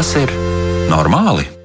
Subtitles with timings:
[0.00, 0.30] Vai tas ir
[0.88, 1.59] normāli?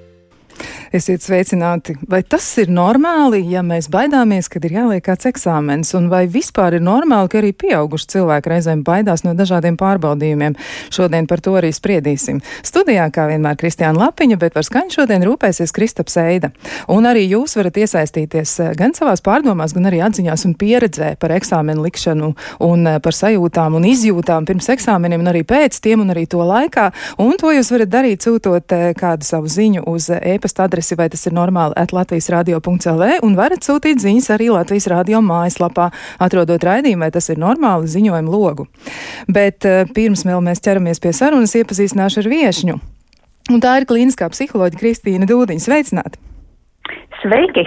[0.96, 1.98] Esiet sveicināti.
[2.07, 6.78] Vai tas ir normāli, ja mēs baidāmies, kad ir jāliek kāds eksāmens, un vai vispār
[6.78, 10.55] ir normāli, ka arī pieauguši cilvēki reizēm baidās no dažādiem pārbaudījumiem?
[10.96, 12.39] Šodien par to arī spriedīsim.
[12.64, 16.54] Studijā, kā vienmēr, Kristiāna Lapiņa, bet par skaņu šodien rūpēsies Kristaps Eida.
[16.88, 21.36] Un arī jūs varat iesaistīties eh, gan savās pārdomās, gan arī atziņās un pieredzē par
[21.36, 22.32] eksāmenu likšanu
[22.69, 26.39] un eh, par sajūtām un izjūtām pirms eksāmeniem un arī pēc tiem un arī to
[26.39, 26.88] laikā.
[27.19, 31.10] Un to jūs varat darīt sūtot eh, kādu savu ziņu uz e-pasta adresi adresi, vai
[31.10, 36.61] tas ir normāli, at Latvijas radio.lv, un varat sūtīt ziņas arī Latvijas radio mājaslapā, atrodot
[36.64, 38.67] raidījumu, vai tas ir normāli ziņojumu logu.
[39.28, 42.80] Bet uh, pirms vēl mēs ķeramies pie sarunas, iepazīstināšu ar viešņu.
[43.53, 45.61] Un tā ir klīniskā psiholoģija Kristīna Dūdiņa.
[45.61, 46.34] Sveicināti!
[47.25, 47.63] Sveiki!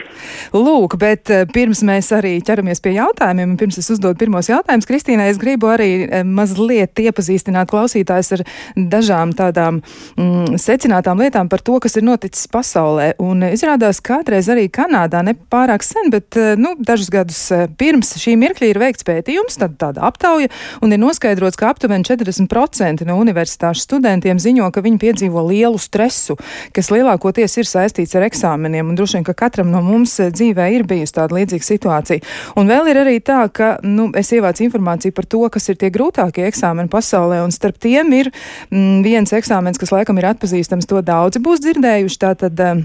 [0.55, 4.87] Lūk, bet eh, pirms mēs arī ķeramies pie jautājumiem, un pirms es uzdodu pirmos jautājumus,
[4.87, 8.45] Kristīnai, es gribu arī eh, mazliet iepazīstināt klausītājs ar
[8.79, 13.09] dažām tādām mm, secinātām lietām par to, kas ir noticis pasaulē.
[13.25, 17.43] Un izrādās, kādreiz arī Kanādā, ne pārāk sen, bet eh, nu, dažus gadus
[17.81, 20.53] pirms šī mirkļa ir veikts pētījums, tad tāda aptauja,
[20.87, 26.39] un ir noskaidrots, ka aptuveni 40% no universitāšu studentiem ziņo, ka viņi piedzīvo lielu stresu,
[26.77, 28.87] kas lielākoties ir saistīts ar eksāmeniem.
[28.87, 32.27] Un droši vien, ka katram no mums eh, dzīvē ir bijusi tāda līdzīga situācija.
[32.61, 35.91] Un vēl ir arī tā, ka nu, es ievācu informāciju par to, kas ir tie
[35.95, 38.31] grūtākie eksāmeni pasaulē, un starp tiem ir
[38.71, 42.23] mm, viens eksāmens, kas laikam ir atpazīstams, to daudzi būs dzirdējuši.
[42.29, 42.85] Tātad, uh,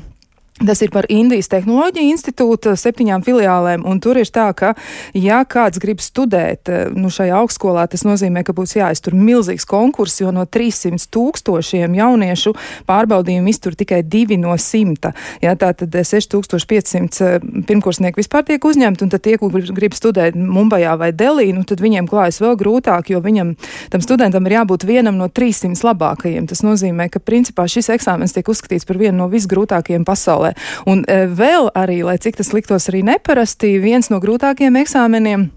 [0.61, 4.75] Tas ir par Indijas Tehnoloģiju institūta septiņām filiālēm, un tur ir tā, ka,
[5.17, 10.21] ja kāds grib studēt eh, nu, šajā augstskolā, tas nozīmē, ka būs jāiztur milzīgs konkurss,
[10.21, 12.53] jo no 300 tūkstošiem jauniešu
[12.85, 15.11] pārbaudījumu iztur tikai 2 no 100.
[15.41, 20.37] Ja, tā tad 6500 eh, pirmkursnieki vispār tiek uzņemti, un tad tie, kur grib studēt
[20.37, 23.55] Mumbajā vai Delī, nu, tad viņiem klājas vēl grūtāk, jo viņam,
[23.89, 26.45] tam studentam ir jābūt vienam no 300 labākajiem.
[26.53, 30.53] Tas nozīmē, ka principā šis eksāmens tiek uzskatīts par vienu no visgrūtākajiem pasaulē pasaulē.
[30.89, 35.51] Un e, vēl arī, lai cik tas liktos arī neparasti, viens no grūtākajiem eksāmeniem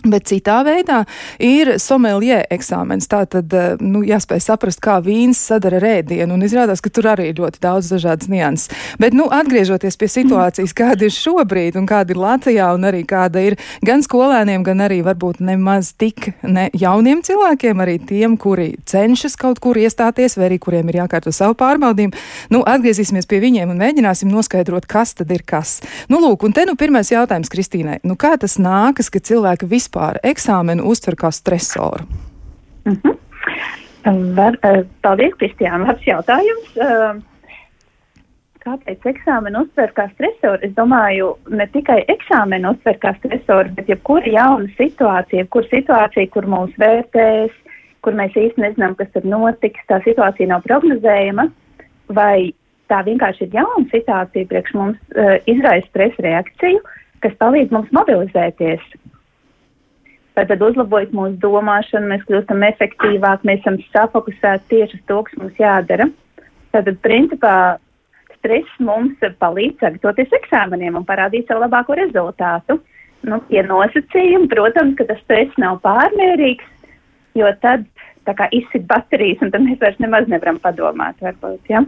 [0.00, 1.02] Bet citā veidā
[1.36, 3.04] ir somelie eksāmens.
[3.10, 7.28] Tā tad eh, nu, jāspēj saprast, kā vīns sadara rēdienu, un izrādās, ka tur arī
[7.30, 8.72] ir ļoti daudz dažādas nianses.
[9.00, 13.42] Bet, nu, atgriežoties pie situācijas, kāda ir šobrīd un kāda ir Latvijā, un arī kāda
[13.44, 19.36] ir gan skolēniem, gan arī varbūt nemaz tik ne jauniem cilvēkiem, arī tiem, kuri cenšas
[19.40, 22.16] kaut kur iestāties, vai arī kuriem ir jākārto savu pārbaudījumu,
[22.56, 25.82] nu, atgriezīsimies pie viņiem un mēģināsim noskaidrot, kas tad ir kas.
[26.08, 28.00] Nu, lūk, un te nu pirmais jautājums Kristīnai.
[28.08, 32.04] Nu, kā tas nākas, ka cilvēki vispār vispār eksāmenu uztver kā stresoru?
[32.84, 33.16] Mm -hmm.
[34.36, 35.86] Var, eh, paldies, Kristiāna.
[35.86, 36.76] Labs jautājums.
[36.76, 37.20] Eh,
[38.64, 40.58] kāpēc eksāmenu uztver kā stresoru?
[40.62, 46.42] Es domāju, ne tikai eksāmenu uztver kā stresoru, bet jebkura jauna situācija, jebkura situācija, kur
[46.44, 47.50] mūs vērtēs,
[48.00, 51.50] kur mēs īsti nezinām, kas tad notiks, tā situācija nav prognozējama,
[52.08, 52.52] vai
[52.88, 56.80] tā vienkārši ir jauna situācija priekš mums, uh, izraisa stresa reakciju,
[57.20, 58.80] kas palīdz mums mobilizēties
[60.38, 65.58] Tad uzlabojot mūsu domāšanu, mēs kļūstam efektīvāki, mēs esam safokusēti tieši uz to, kas mums
[65.60, 66.06] jādara.
[66.70, 67.54] Tātad, principā,
[68.38, 72.78] stress mums palīdz sagatavoties eksāmeniem un parādīt savu labāko rezultātu.
[73.26, 76.70] Nu, ja nosacījumi, protams, ka tas stress nav pārmērīgs,
[77.36, 77.84] jo tad
[78.54, 81.82] izsit baterijas, un tad mēs vairs nemaz nevaram padomāt, varbūt, ja?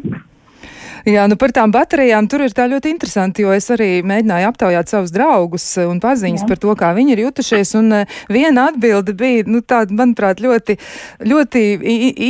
[1.09, 4.93] Jā, nu par tām baterijām tur ir tā ļoti interesanti, jo es arī mēģināju aptaujāt
[4.93, 6.49] savus draugus un paziņas Jā.
[6.49, 10.77] par to, kā viņi ir jutušies, un uh, viena atbilde bija, nu tāda, manuprāt, ļoti,
[11.27, 11.63] ļoti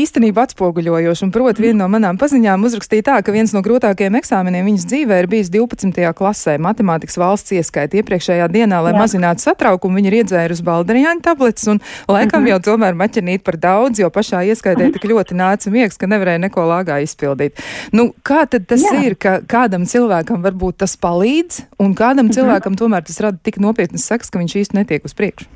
[0.01, 4.71] īstenība atspoguļojoša, un proti viena no manām paziņām uzrakstīja tā, ka viens no grūtākajiem eksāmeniem
[4.71, 6.09] viņas dzīvē ir bijis 12.
[6.17, 9.03] klasē matemātikas valsts ieskaita iepriekšējā dienā, lai Jā.
[9.03, 12.55] mazinātu satraukumu, viņi ir iedzērusi balderijāņu tabletes, un laikam -hmm.
[12.55, 16.65] jau tomēr maķinīt par daudz, jo pašā ieskaitē tik ļoti nāca miegs, ka nevarēja neko
[16.73, 17.61] lāgā izpildīt.
[17.93, 18.95] Nu, kā tas Jā.
[19.07, 22.37] ir, ka kādam cilvēkam varbūt tas palīdz, un kādam mhm.
[22.39, 25.51] cilvēkam tomēr tas rada tik nopietnas sekas, ka viņš īsti netiek uz priekšu?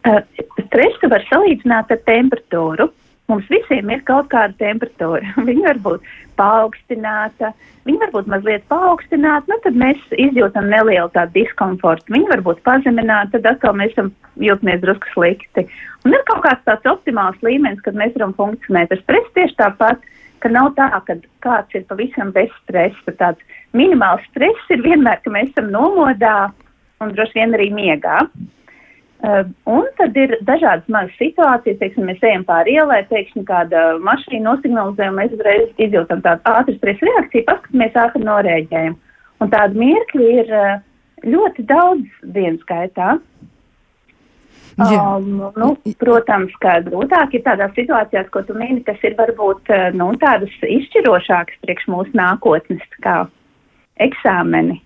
[0.00, 0.22] Uh,
[0.70, 2.88] stresu var salīdzināt ar temperatūru.
[3.30, 5.34] Mums visiem ir kaut kāda temperatūra.
[5.48, 6.06] Viņa var būt
[6.40, 7.52] paaugstināta,
[7.84, 12.14] viņa var būt mazliet paaugstināta, nu tad mēs izjūtam nelielu tādu diskomfortu.
[12.14, 13.92] Viņa var būt pazemināta, tad atkal mēs
[14.40, 15.66] jūtamies drusku slikti.
[16.06, 20.09] Un ir kaut kāds tāds optimāls līmenis, kad mēs varam funkcionēt ar stresu tieši tāpat.
[20.40, 23.14] Uh, ka nav tā, ka kāds ir pavisam bez stresa.
[23.20, 26.50] Tāds minimāls stress ir vienmēr, ka mēs esam nomodā
[27.00, 28.22] un droši vien arī miegā.
[29.20, 34.46] Uh, un tad ir dažādas mazas situācijas, teiksim, mēs ejam pāri ielai, pēkšņi kāda mašīna
[34.46, 38.96] nosignalizē, un mēs uzreiz izjūtam tādu ātru stresa reakciju, paskatāmies ātri norēģējam.
[39.40, 40.78] Un tādu mirkli ir uh,
[41.28, 43.18] ļoti daudz dienas gaitā.
[44.80, 45.68] Um, nu,
[46.00, 49.68] protams, ka grūtāk ir tādās situācijās, ko tu mini, kas ir varbūt
[49.98, 53.22] nu, tādas izšķirošākas priekš mūsu nākotnes, kā
[54.00, 54.78] eksāmeni,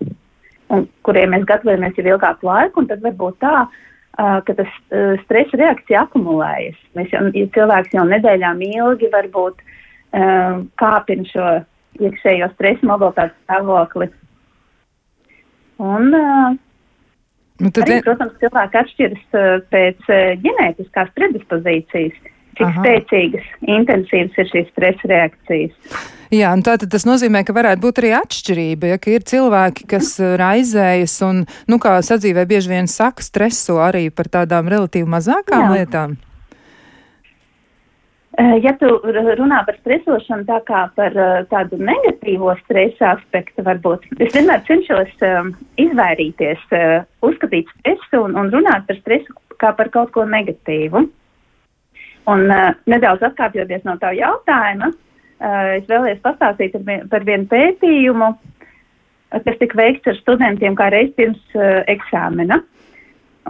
[0.73, 5.15] un, kuriem mēs gatavojamies jau ilgāku laiku, un tad varbūt tā, uh, ka tas uh,
[5.23, 6.81] stresa reakcija akumulējas.
[6.97, 11.47] Mēs jau, ja cilvēks jau nedēļām ilgi varbūt uh, kāpina šo
[12.03, 14.11] iekšējo stresa mobilitātes stāvokli.
[15.79, 16.59] Un, uh,
[17.61, 17.85] Nu, tad...
[17.87, 22.17] Arī, protams, cilvēki atšķiras uh, pēc uh, ģenētiskās predispozīcijas,
[22.55, 22.83] cik Aha.
[22.83, 23.47] spēcīgas,
[23.77, 25.95] intensīvas ir šīs stresa reakcijas.
[26.35, 31.15] Jā, un tātad tas nozīmē, ka varētu būt arī atšķirība, ja ir cilvēki, kas raizējas
[31.27, 35.73] un, nu, kā sadzīvē bieži vien saka, streso arī par tādām relatīvi mazākām Jā.
[35.79, 36.17] lietām.
[38.35, 38.87] Eh, ja tu
[39.39, 45.13] runā par stresošanu tā kā par uh, tādu negatīvo stresa aspektu, varbūt es vienmēr cenšos
[45.23, 45.47] uh,
[45.79, 51.05] izvairīties, uh, uzskatīt stresu un, un runāt par stresu kā par kaut ko negatīvu.
[52.27, 58.33] Un uh, nedaudz atkāpjoties no tā jautājuma, uh, es vēlējos pastāstīt vien, par vienu pētījumu,
[59.31, 62.59] kas tika veikts ar studentiem kā reiz pirms uh, eksāmena.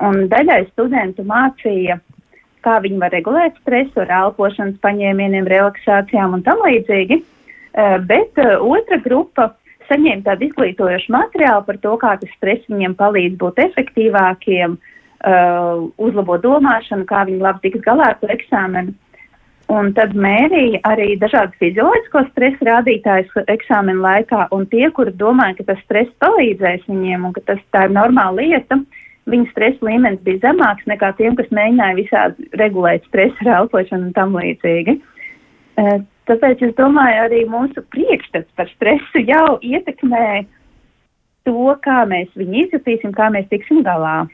[0.05, 1.97] Un daļai studentu mācīja
[2.65, 7.21] kā viņi var regulēt stresu ar elpošanas paņēmieniem, relaksācijām un tam līdzīgi.
[7.75, 9.51] Uh, bet uh, otra grupa
[9.89, 16.43] saņēma tādu izglītojošu materiālu par to, kā tas stress viņiem palīdz būt efektīvākiem, uh, uzlabot
[16.43, 18.95] domāšanu, kā viņi labi tiks galā ar to eksāmenu.
[19.73, 25.71] Un tad mērīja arī dažādas fizioloģisko stresa rādītājus eksāmena laikā, un tie, kuri domāja, ka
[25.71, 28.77] tas stress palīdzēs viņiem un ka tas tā ir normāla lieta,
[29.31, 34.13] viņu stresa līmenis bija zemāks nekā tiem, kas mēģināja visādi regulēt stresu ar elpošanu un
[34.17, 34.99] tam līdzīgi.
[35.81, 35.97] Eh,
[36.29, 40.45] tāpēc es domāju, arī mūsu priekšstats par stresu jau ietekmē
[41.45, 44.25] to, kā mēs viņu izjutīsim, kā mēs tiksim galā.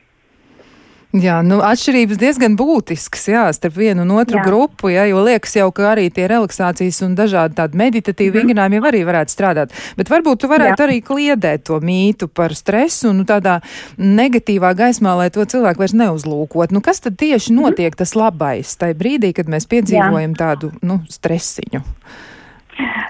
[1.12, 4.46] Jā, nu, atšķirības diezgan būtiskas, jā, starp vienu un otru jā.
[4.46, 8.38] grupu, jā, jo liekas jau, ka arī tie relaksācijas un dažādi tādi meditatīvi mm.
[8.40, 9.76] vingrinājumi jau arī varētu strādāt.
[10.00, 10.88] Bet varbūt tu varētu jā.
[10.88, 13.58] arī kliedēt to mītu par stresu un nu, tādā
[14.00, 16.72] negatīvā gaismā, lai to cilvēku vairs neuzlūkot.
[16.72, 17.60] Nu, kas tad tieši mhm.
[17.60, 20.40] notiek tas labais tajā brīdī, kad mēs piedzīvojam jā.
[20.46, 21.84] tādu, nu, stresiņu?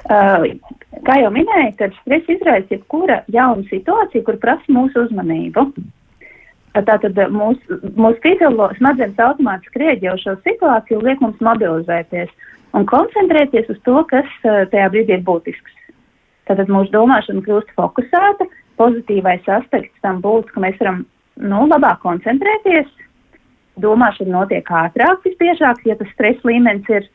[0.09, 0.49] Uh,
[1.05, 5.69] kā jau minēju, tad stress izraisa jebkura jauna situācija, kur prasa mūsu uzmanību.
[6.71, 12.31] Tātad mūsu mūs fizioloģijas smadzenes automātiski rēģē uz šo situāciju liek mums mobilizēties
[12.79, 15.75] un koncentrēties uz to, kas eh, tajā brīdī ir būtisks.
[16.47, 18.47] Tātad mūsu domāšana kļūst fokusēta,
[18.79, 21.03] pozitīvais aspekts tam būtu, ka mēs varam
[21.43, 22.87] nu, labāk koncentrēties,
[23.83, 27.11] domāšana notiek ātrāk, visbiežāk, ja tas stresa līmenis ir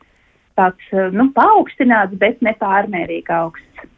[0.57, 3.89] tāds eh, nu, paaugstināts, bet ne pārmērīgi augsts.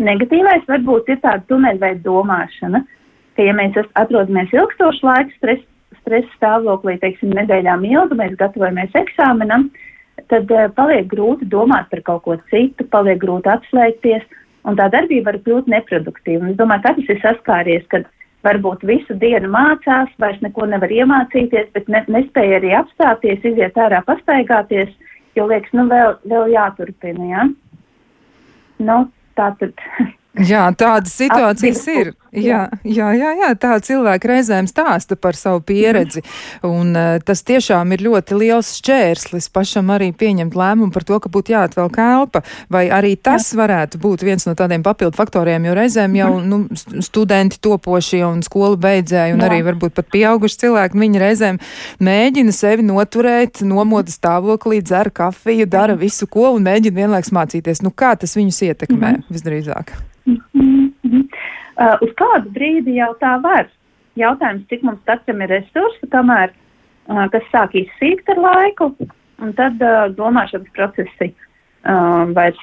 [0.00, 2.86] Negatīvais varbūt ir tāda tuneļveida domāšana
[3.36, 5.66] ka, ja mēs atrodamies ilgstošu laiku stresa
[6.06, 9.68] stres stāvoklī, teiksim, nedēļām ilgi, mēs gatavojamies eksāmenam,
[10.30, 14.22] tad uh, paliek grūti domāt par kaut ko citu, paliek grūti atslēgties,
[14.66, 16.44] un tā darbība var kļūt neproduktīva.
[16.44, 18.06] Un es domāju, ka tas ir saskāries, kad
[18.46, 24.02] varbūt visu dienu mācās, vairs neko nevar iemācīties, bet ne, nespēja arī apstāties, iziet ārā,
[24.06, 24.92] pastaigāties,
[25.38, 27.46] jo liekas, nu vēl, vēl jāturpina, jā.
[27.46, 27.48] Ja?
[28.86, 29.00] Nu,
[29.38, 29.72] tā tad.
[30.46, 32.14] Jā, tādas situācijas ir.
[32.36, 36.20] Jā, jā, jā, jā, tā cilvēki reizēm stāsta par savu pieredzi,
[36.66, 41.32] un uh, tas tiešām ir ļoti liels šķērslis pašam arī pieņemt lēmumu par to, ka
[41.32, 43.60] būtu jāatvelk elpa, vai arī tas jā.
[43.62, 46.60] varētu būt viens no tādiem papildu faktoriem, jo reizēm jau nu,
[47.04, 49.48] studenti topošie un skolu beidzēji, un jā.
[49.48, 51.60] arī varbūt pat pieauguši cilvēki, viņi reizēm
[52.04, 57.80] mēģina sevi noturēt, nomoda stāvoklī, dzer kafiju, dara visu ko un mēģina vienlaiks mācīties.
[57.86, 59.32] Nu, kā tas viņus ietekmē mhm.
[59.32, 59.96] visdrīzāk?
[60.26, 60.85] Mm -hmm.
[61.76, 63.68] Uh, uz kādu brīdi jau tā var.
[64.16, 66.54] Jautājums, cik mums katram ir resursi, kamēr,
[67.10, 68.92] uh, kas sāk izsīkt ar laiku,
[69.42, 72.60] un tad uh, domāšanas procesi uh, vairs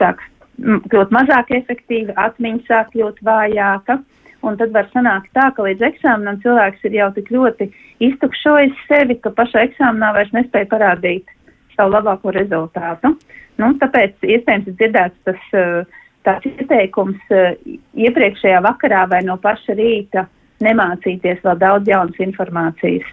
[0.00, 0.22] sāk
[0.60, 4.00] kļūt mazāk efektīvi, atmiņa sāk kļūt vājāka.
[4.40, 7.66] Un tad var sanākt tā, ka līdz eksāmenam cilvēks ir jau tik ļoti
[8.06, 11.28] iztukšojis sevi, ka pašā eksāmenā vairs nespēja parādīt
[11.74, 13.12] savu labāko rezultātu.
[13.60, 17.54] Nu, tāpēc iespējams ir dzirdēts tas uh, tāds ieteikums uh,
[17.94, 20.26] iepriekšējā vakarā vai no paša rīta
[20.64, 23.08] nemācīties vēl daudz jaunas informācijas.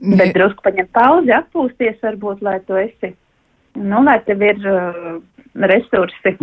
[0.00, 0.16] Ja.
[0.16, 3.12] Bet drusku paņemt pauzi, atpūsties varbūt, lai tu esi,
[3.76, 5.18] nu, lai tev ir uh,
[5.68, 6.38] resursi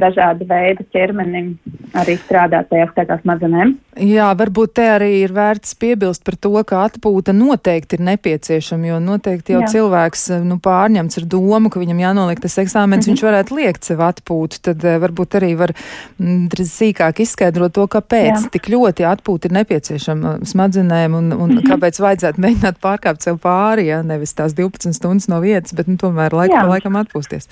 [0.00, 1.54] dažāda veida ķermenim
[1.94, 3.74] arī strādāt tajā skaitā smadzenēm.
[4.02, 8.98] Jā, varbūt te arī ir vērts piebilst par to, ka atpūta noteikti ir nepieciešama, jo
[9.02, 9.68] noteikti jau Jā.
[9.76, 13.14] cilvēks nu, pārņemts ar domu, ka viņam jānoliek tas eksāmens, mm -hmm.
[13.14, 14.60] viņš varētu liekt sev atpūtu.
[14.66, 15.74] Tad uh, varbūt arī var
[16.18, 18.50] m, sīkāk izskaidrot to, kāpēc Jā.
[18.50, 21.70] tik ļoti atpūta ir nepieciešama smadzenēm un, un mm -hmm.
[21.70, 25.96] kāpēc vajadzētu mēģināt pārkāpt sev pāri, ja nevis tās 12 stundas no vietas, bet nu,
[25.96, 27.48] tomēr laiku pa laikam atpūsties.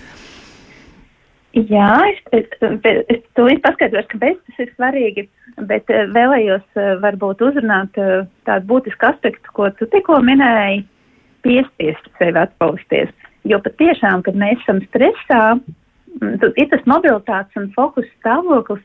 [1.52, 2.46] Jā, es, es,
[3.12, 5.24] es tūlīt paskaidrošu, kāpēc tas ir svarīgi,
[5.68, 10.86] bet eh, vēlējos eh, varbūt uzrunāt eh, tādu būtisku aspektu, ko tu tikko minēji,
[11.44, 13.12] piespiest sevi atpūsties.
[13.44, 15.42] Jo patiešām, kad mēs esam stresā,
[16.56, 18.80] ir tas mobilitātes un fokus stāvoklis,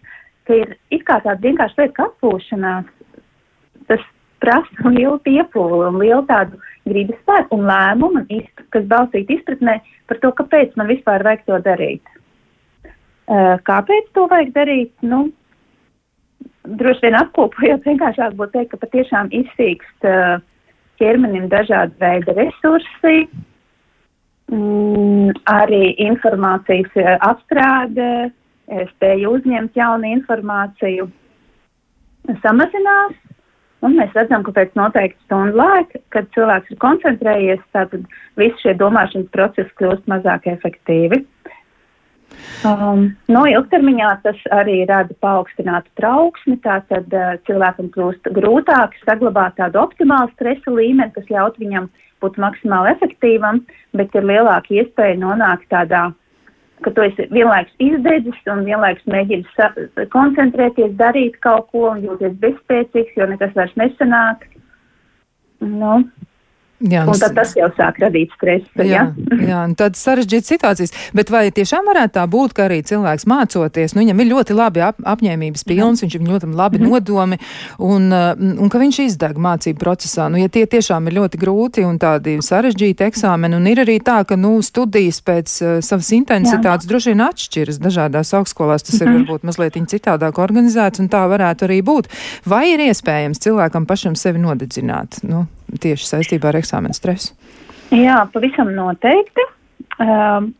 [0.49, 2.91] ka ir it kā tāda vienkārša lieta kā atpūšanās.
[3.87, 4.03] Tas
[4.43, 8.27] prasa lielu piepūli un lielu tādu gribas spēku un lēmumu,
[8.75, 9.79] kas balstīta izpratnē
[10.11, 12.16] par to, kāpēc man vispār vajag to darīt.
[13.27, 14.93] Eh, kāpēc to vajag darīt?
[15.03, 15.25] Nu,
[16.79, 20.39] droši vien apkopojot, vienkāršāk būtu teikt, ka patiešām izsīkst uh,
[21.01, 23.27] ķermenim dažādi veidi resursi,
[24.47, 28.31] mm, arī informācijas uh, apstrāde,
[28.67, 31.05] spēja uzņemt jaunu informāciju
[32.43, 33.15] samazinās.
[33.85, 37.93] Un mēs redzam, ka pēc noteikta stundu laika, kad cilvēks ir koncentrējies, tad
[38.39, 41.21] visi šie domāšanas procesi kļūst mazāk efektīvi.
[42.65, 49.81] Um, no ilgtermiņā tas arī rada paaugstinātu trauksmi, tātad uh, cilvēkam kļūst grūtāk saglabāt tādu
[49.83, 51.89] optimālu stresa līmeni, kas ļaut viņam
[52.23, 53.61] būt maksimāli efektīvam,
[53.97, 56.07] bet ir lielāka iespēja nonākt tādā,
[56.85, 63.15] ka tu esi vienlaikus izdedzis un vienlaikus mēģini koncentrēties, darīt kaut ko un jūties bezspēcīgs,
[63.17, 64.45] jo nekas vairs nesanāk.
[65.61, 66.03] Nu,
[66.77, 68.69] Jā, un tad tas jau sāk radīt stresu.
[68.85, 69.37] Jā, ja?
[69.49, 70.93] jā un tad sarežģītas situācijas.
[71.17, 74.83] Bet vai tiešām varētu tā būt, ka arī cilvēks mācoties, nu viņam ir ļoti labi
[74.85, 76.91] ap, apņēmības pilns, viņš ir ļoti labi mm.
[76.91, 77.39] nodomi,
[77.81, 80.29] un, uh, un ka viņš izdeg mācību procesā.
[80.29, 84.19] Nu, ja tie tiešām ir ļoti grūti un tādi sarežģīti eksāmeni, un ir arī tā,
[84.29, 86.93] ka, nu, studijas pēc uh, savas intensitātes jā.
[86.93, 89.23] droši vien atšķiras dažādās augstskolās, tas ir mhm.
[89.23, 92.13] varbūt mazliet citādāk organizēts, un tā varētu arī būt.
[92.45, 95.23] Vai ir iespējams cilvēkam pašam sevi nodedzināt?
[95.25, 97.33] Nu, tieši saistībā ar eksāmenu stresu?
[97.95, 99.45] Jā, pavisam noteikti.
[100.03, 100.51] Um,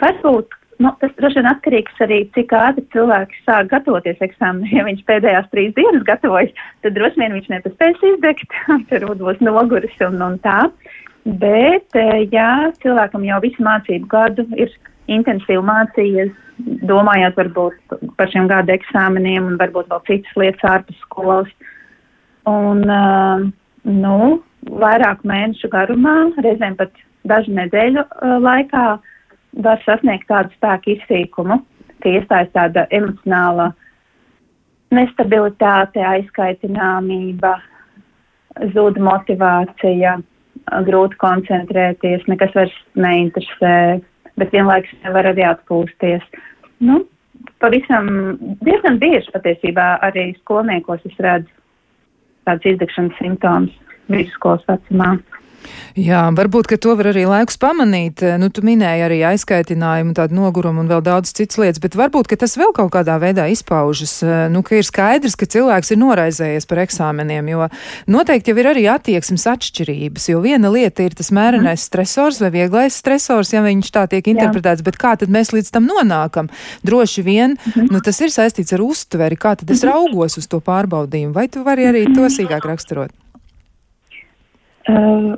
[0.00, 4.68] varbūt nu, tas droši vien atkarīgs arī, cik ātri cilvēks sāk gatavoties eksāmenam.
[4.72, 6.52] Ja viņš pēdējās trīs dienas gatavojas,
[6.84, 8.56] tad droši vien viņš nepaspēs izdegt,
[8.90, 10.58] tur būs noguris un, un tā.
[11.26, 14.70] Bet, eh, ja cilvēkam jau visu mācību gadu ir
[15.10, 16.34] intensīvi mācījies,
[16.86, 21.50] domājot varbūt par šiem gada eksāmeniem un varbūt vēl citas lietas ārpus skolas,
[22.48, 23.42] un, uh,
[23.86, 26.92] nu, vairāku mēnešu garumā, reizēm pat
[27.28, 28.86] dažu nedēļu uh, laikā
[29.64, 31.60] var sasniegt tādu spēku izsīkumu,
[32.02, 33.70] ka iestājas tāda emocionāla
[34.94, 37.56] nestabilitāte, aizkaitināmība,
[38.74, 40.16] zūd motivācija,
[40.86, 43.74] grūti koncentrēties, nekas vairs neinteresē,
[44.40, 46.24] bet vienlaikus nevar arī atpūsties.
[46.84, 47.02] Nu,
[47.62, 48.08] pavisam
[48.64, 51.52] diezgan bieži patiesībā arī skolniekos es redzu
[52.46, 53.74] tādas izdegšanas simptomus
[54.12, 55.16] vidusskolas vecumā.
[55.96, 58.22] Jā, varbūt, ka to var arī laikus pamanīt.
[58.40, 62.38] Nu, tu minēji arī aizskaitinājumu, tādu nogurumu un vēl daudz citas lietas, bet varbūt, ka
[62.42, 64.18] tas vēl kaut kādā veidā izpaužas.
[64.52, 67.68] Nu, ka ir skaidrs, ka cilvēks ir noraizējies par eksāmeniem, jo
[68.12, 71.86] noteikti jau ir arī attieksmes atšķirības, jo viena lieta ir tas mērenais mm.
[71.88, 74.88] stresors vai vieglais stresors, ja viņš tā tiek interpretēts, Jā.
[74.90, 76.50] bet kā tad mēs līdz tam nonākam?
[76.86, 77.92] Droši vien, mm -hmm.
[77.92, 79.92] nu, tas ir saistīts ar uztveri, kā tad es -hmm.
[79.92, 83.10] raugos uz to pārbaudījumu, vai tu vari arī to sīkāk raksturot?
[84.88, 85.34] Uh,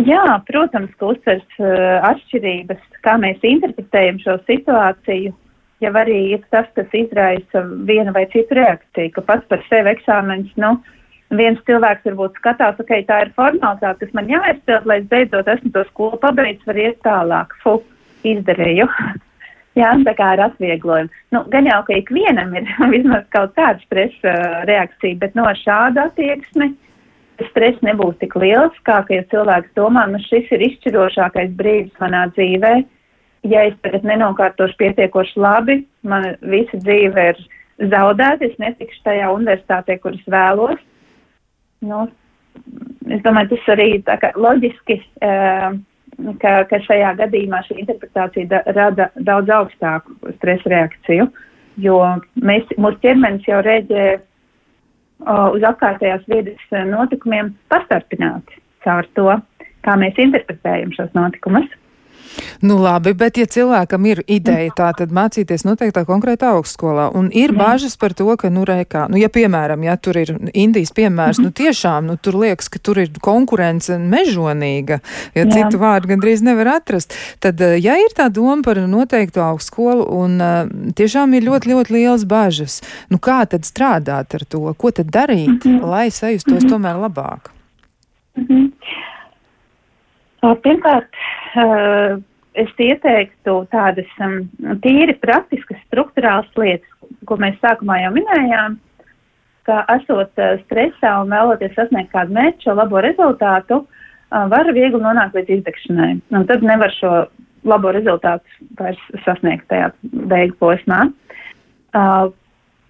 [0.00, 5.34] jā, protams, ka uztvers uh, atšķirības, kā mēs interpretējam šo situāciju,
[5.84, 10.52] jau arī ir tas, kas izraisa vienu vai citu reakciju, ka pats par sevi eksāmens,
[10.60, 10.76] nu,
[11.34, 15.74] viens cilvēks varbūt skatās, ok, tā ir formalitāte, kas man jāizpild, lai es beidzot esmu
[15.74, 17.54] to skolu pabeidzis, var iet tālāk.
[17.62, 17.78] Fu,
[18.24, 18.88] izdarīju.
[19.80, 21.10] Jā, tā kā ar atvieglojumu.
[21.34, 24.34] Nu, gan jau, ka ikvienam ir vismaz kaut kāda stresa
[24.70, 26.70] reakcija, bet no šāda attieksme
[27.50, 32.74] stress nebūs tik liels, kā ja cilvēks domā, nu šis ir izšķirošākais brīdis manā dzīvē.
[33.50, 37.40] Ja es tagad nenokārtošu pietiekoši labi, man visa dzīve ir
[37.92, 40.80] zaudēta, es netikšu tajā universitātē, kuras vēlos.
[41.84, 42.06] Nu,
[43.12, 45.74] es domāju, tas arī tā kā loģiski, uh,
[46.40, 51.28] ka, ka šajā gadījumā šī interpretācija da, rada daudz augstāku stresa reakciju,
[51.84, 51.98] jo
[52.40, 54.06] mēs, mūsu ķermenis jau rēģē
[55.22, 59.30] uz apkārtējās vidas notikumiem pastarpināti caur to,
[59.84, 61.68] kā mēs interpretējam šos notikumus.
[62.64, 67.52] Nu, labi, bet ja cilvēkam ir ideja tā, tad mācīties noteiktā konkrētā augstskolā un ir
[67.52, 67.58] Jā.
[67.58, 71.44] bažas par to, ka, nu, reikā, nu, ja piemēram, ja tur ir Indijas piemērs, mm
[71.44, 75.00] nu, tiešām, nu, tur liekas, ka tur ir konkurence mežonīga,
[75.36, 75.50] ja Jā.
[75.52, 77.12] citu vārdu gandrīz nevar atrast,
[77.44, 81.94] tad, eh, ja ir tā doma par noteiktu augstskolu un uh, tiešām ir ļoti, ļoti
[81.94, 82.80] liels bažas,
[83.12, 85.90] nu, kā tad strādāt ar to, ko tad darīt, mm -hmm.
[85.90, 86.72] lai sajustos mm -hmm.
[86.72, 87.52] tomēr labāk?
[88.36, 88.72] Mm -hmm.
[90.64, 91.08] Pirmkārt,
[91.56, 92.18] uh,
[92.58, 94.42] es ieteiktu tādas um,
[94.84, 96.90] tīri praktiskas, struktūrāls lietas,
[97.28, 98.76] ko mēs sākumā jau minējām,
[99.68, 105.00] ka esot uh, stresā un vēloties sasniegt kādu mērķu, šo labo rezultātu, uh, var viegli
[105.00, 106.12] nonākt līdz izdegšanai.
[106.36, 107.14] Un tad nevar šo
[107.64, 111.06] labo rezultātu vairs sasniegt tajā beigu posmā.
[111.94, 112.28] Uh,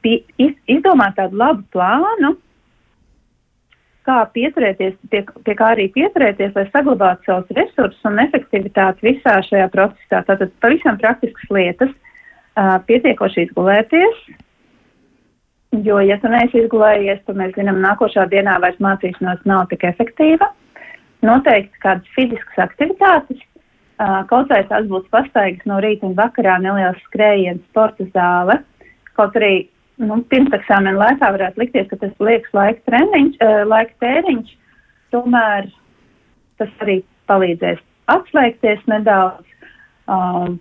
[0.05, 2.35] iz, izdomāt tādu labu plānu,
[4.05, 9.69] kā pieturēties, pie, pie kā arī pieturēties, lai saglabātu savus resursus un efektivitāti visā šajā
[9.73, 10.21] procesā.
[10.29, 11.95] Tātad pavisam praktiskas lietas,
[12.89, 14.21] pietiekoši izgulēties,
[15.87, 20.53] jo, ja tu neesi izgulējies, tad mēs zinām, nākošā dienā vairs mācīšanās nav tik efektīva.
[21.25, 23.41] Noteikti kādas fiziskas aktivitātes,
[24.29, 28.61] kaut vai tās būs pastaigas no rīta un vakarā, neliels skrējiens, sporta zāle,
[29.17, 29.71] kaut arī
[30.03, 34.55] nu, pirmseksāmena laikā varētu likties, ka tas liekas laika, treniņš, uh, laika tēriņš,
[35.15, 35.69] tomēr
[36.61, 37.83] tas arī palīdzēs
[38.13, 39.69] atslēgties nedaudz,
[40.11, 40.59] um,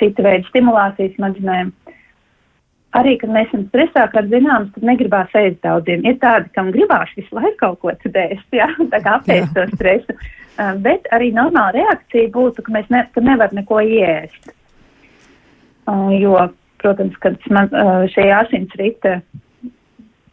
[0.00, 1.72] cita veida stimulācijas smadzenēm.
[2.94, 6.04] Arī, kad mēs esam stresā, kad zināms, tad negribās ēst daudziem.
[6.06, 10.18] Ir tādi, kam gribās visu laiku kaut ko ēst, jā, tā kā apēst to stresu.
[10.54, 14.52] Uh, bet arī normāla reakcija būtu, ka mēs ne, ka nevar neko iēst.
[15.90, 16.36] Uh, jo
[16.84, 17.40] protams, kad
[18.12, 19.18] šie asins rita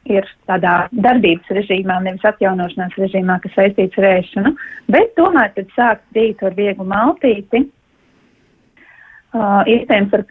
[0.09, 4.53] ir tādā darbības režīmā, nevis atjaunošanās režīmā, kas saistīts ar ēšanu,
[4.91, 7.63] bet tomēr tad sākt rītu ar vieglu maltīti.
[9.31, 10.25] Uh, iespējams, ar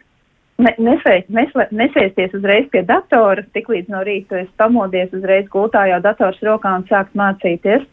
[1.73, 6.75] nesēsties uzreiz pie datora, tik līdz no rīta es pamodies uzreiz gultā jau dators rokā
[6.77, 7.87] un sākt mācīties.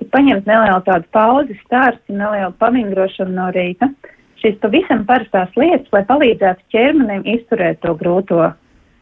[0.00, 3.90] Tad paņemt nelielu tādu pauzi, stārstu, nelielu pamingrošanu no rīta.
[3.90, 4.13] Uh,
[4.44, 8.50] šīs pavisam parastās lietas, lai palīdzētu ķermenim izturēt to grūto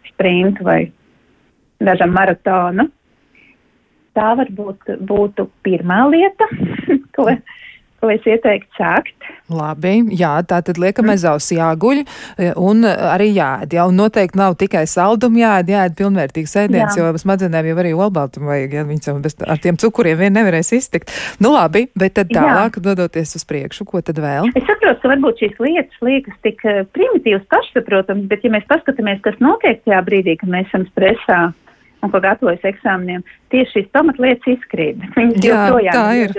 [0.07, 0.81] sprintu vai
[1.83, 2.87] dažam maratonu.
[4.13, 6.47] Tā varbūt būtu pirmā lieta,
[7.17, 7.27] ko,
[8.03, 9.15] ko es ieteiktu sākt.
[9.53, 13.77] Labi, jā, tā tad liekam aiz auss jāguļ e, un arī jāēd.
[13.77, 18.51] Jā, un noteikti nav tikai saldumu jāēd, jāēd pilnvērtīgs ēdiens, jo smadzenēm jau arī olbaltumu
[18.51, 21.15] vajag, ja viņas jau bez, ar tiem cukuriem vien nevarēs iztikt.
[21.43, 22.85] Nu labi, bet tad tālāk jā.
[22.91, 24.51] dodoties uz priekšu, ko tad vēl?
[24.59, 29.23] Es saprotu, ka varbūt šīs lietas liekas tik e, primitīvas pašsaprotams, bet ja mēs paskatāmies,
[29.23, 31.43] kas notiek tajā brīdī, kad mēs esam stresā,
[32.03, 33.23] un ko gatavojas eksāmeniem,
[33.55, 35.03] tieši šīs pamatlietas izkrīt.
[35.17, 35.63] Viņas Jā,
[35.95, 36.35] tā ir.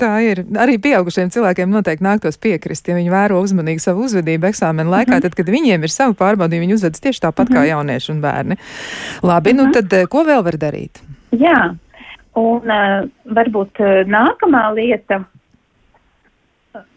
[0.00, 0.42] Tā ir.
[0.60, 5.16] Arī pieaugušiem cilvēkiem noteikti nāktos piekrist, ja viņi vēro uzmanīgi savu uzvedību eksāmenu laikā, mm
[5.16, 5.26] -hmm.
[5.28, 7.56] tad, kad viņiem ir savu pārbaudījumu, viņi uzvedas tieši tāpat mm -hmm.
[7.56, 7.70] kā mhm.
[7.70, 8.56] jaunieši un bērni.
[9.22, 9.62] Labi, mm -hmm.
[9.62, 9.72] nu mhm.
[9.72, 11.02] tad eh, ko vēl var darīt?
[11.30, 11.76] Jā,
[12.34, 15.24] un uh, varbūt uh, nākamā lieta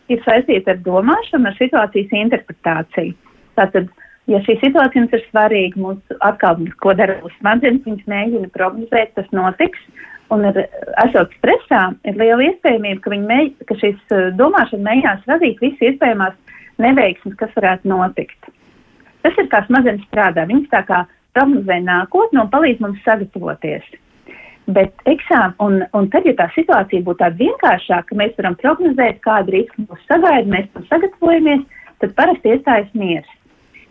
[0.08, 3.14] ir saistīta ar domāšanu, ar situācijas interpretāciju.
[3.56, 8.10] Tātad, uh, Ja šī situācija mums ir svarīga, mums atkal, ko dara mūsu smadzenes, viņas
[8.12, 9.80] mēģina prognozēt, tas notiks.
[10.36, 10.66] Un, ir,
[11.06, 16.36] esot stresā, ir liela iespējamība, ka, mēģ, ka šīs uh, domāšana mēģinās radīt visas iespējamās
[16.84, 18.52] neveiksmes, kas varētu notikt.
[19.24, 20.44] Tas ir kā smadzenes strādā.
[20.50, 21.06] Viņas tā kā
[21.38, 23.88] prognozē nākotni un palīdz mums sagatavoties.
[24.68, 29.22] Bet eksāmen, un, un tad, ja tā situācija būtu tāda vienkāršāka, ka mēs varam prognozēt,
[29.24, 31.64] kāda riska mūs sagaida, mēs tam sagatavojamies,
[32.04, 33.37] tad parasti iestājas miers.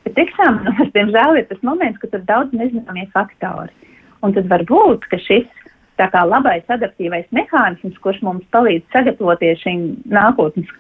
[0.07, 3.75] Bet eksāmenos, diemžēl, ir tas moments, ka tur daudz nezināmie faktori.
[4.25, 5.47] Un tad var būt, ka šis
[6.01, 10.71] tā kā labais adaptīvais mehānisms, kurš mums palīdz sagatavoties šīm nākotnes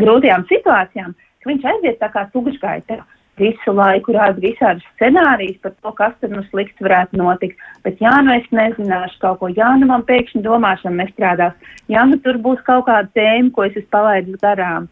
[0.00, 3.02] grūtajām situācijām, ka viņš aiziet tā kā tugšgaitā.
[3.40, 7.62] Visu laiku rāda visādas scenārijas par to, kas tur nu slikts varētu notikt.
[7.84, 11.56] Bet, ja nu es nezināšu kaut ko, ja nu man pēkšņi domāšana nestrādās,
[11.88, 14.90] ja nu tur būs kaut kāda tēma, ko es esmu palaidis garām.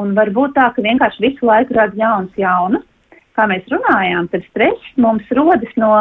[0.00, 2.88] Un varbūt tā, ka vienkārši visu laiku rāda jaunas, jaunas
[3.36, 5.92] kā mēs runājām, tad stress mums rodas no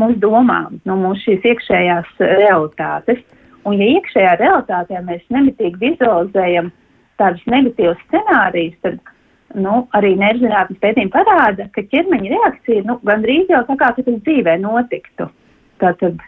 [0.00, 3.22] mūsu domām, no mūsu šīs iekšējās realitātes.
[3.68, 6.70] Un, ja iekšējā realitātē mēs nemitīgi vizualizējam
[7.20, 9.00] tādus negatīvus scenārijus, tad
[9.60, 14.56] nu, arī nervzinātnes pētījumi parāda, ka ķermeņa reakcija nu, gandrīz jau tā kā tas dzīvē
[14.62, 15.28] notiktu.
[15.82, 16.20] Tātad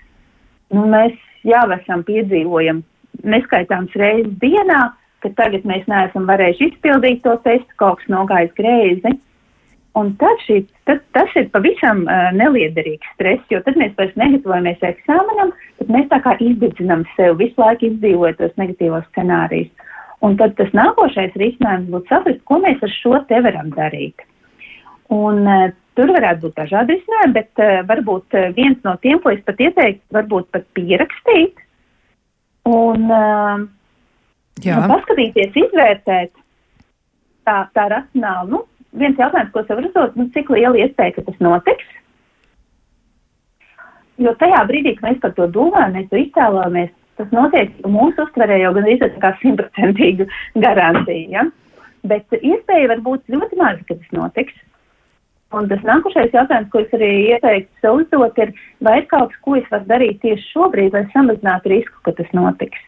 [0.74, 1.16] nu, mēs
[1.48, 2.82] jau esam piedzīvojam
[3.22, 4.82] neskaitāms reizes dienā,
[5.22, 9.14] ka tagad mēs neesam varējuši izpildīt to testu, kaut kas nogājis greizi.
[10.00, 14.86] Un tad šī, tad, tas ir pavisam uh, neliederīgs stress, jo tad mēs vairs negatavojamies
[14.88, 19.68] eksāmenam, tad mēs tā kā izdedzinām sev visu laiku izdzīvojot tos negatīvos scenārijus.
[20.24, 24.24] Un tad tas nākošais risinājums būtu saprast, ko mēs ar šo te varam darīt.
[25.12, 29.34] Un, uh, tur varētu būt dažādi risinājumi, bet uh, varbūt uh, viens no tiem, ko
[29.34, 31.60] es pat ieteiktu, varbūt pat pierakstīt
[32.68, 36.32] un uh, nu, paskatīties, izvērtēt
[37.44, 38.54] tā, tā racionāli.
[38.54, 38.64] Nu,
[38.98, 41.92] viens jautājums, ko sev uzdot, nu, cik liela iespēja, ka tas notiks.
[44.22, 48.60] Jo tajā brīdī, kad mēs par to domājam, mēs to iztēlojamies, tas notiek mūsu uztverē
[48.62, 50.28] jau gan izsaka kā simtprocentīgu
[50.64, 51.30] garantiju.
[51.32, 51.46] Ja?
[52.08, 54.54] Bet iespēja var būt ļoti maza, ka tas notiks.
[55.52, 59.40] Un tas nākošais jautājums, ko es arī ieteiktu sev uzdot, ir, vai ir kaut kas,
[59.44, 62.86] ko es varu darīt tieši šobrīd, lai samazinātu risku, ka tas notiks.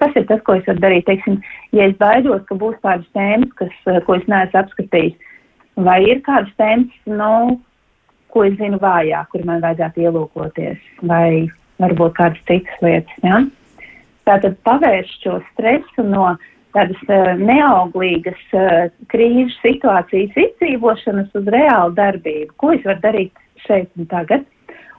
[0.00, 1.04] Tas ir tas, ko es varu darīt.
[1.08, 1.40] Teiksim,
[1.76, 5.32] ja es baidos, ka būs tādas tēmas, kas, eh, ko es neesmu apskatījis,
[5.76, 7.60] vai ir kādas tēmas, nu,
[8.32, 11.50] ko es zinu vājāk, kur man vajadzētu ielūkoties, vai
[11.82, 13.18] varbūt kādas citas lietas.
[13.26, 13.42] Ja?
[14.28, 16.30] Tātad pavērst šo stresu no
[16.76, 22.54] tādas uh, neauglīgas uh, krīžu situācijas izdzīvošanas uz reālu darbību.
[22.60, 24.46] Ko es varu darīt šeit un tagad?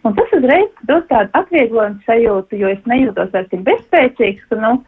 [0.03, 4.79] Un tas uzreiz dod tādu atvieglojumu sajūtu, jo es nejūtos vairs tik bezspēcīgs, ka, nu,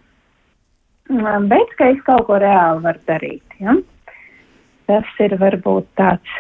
[1.09, 3.57] bet, ka es kaut ko reāli varu darīt.
[3.59, 3.75] Ja?
[4.87, 6.37] Tas ir varbūt tāds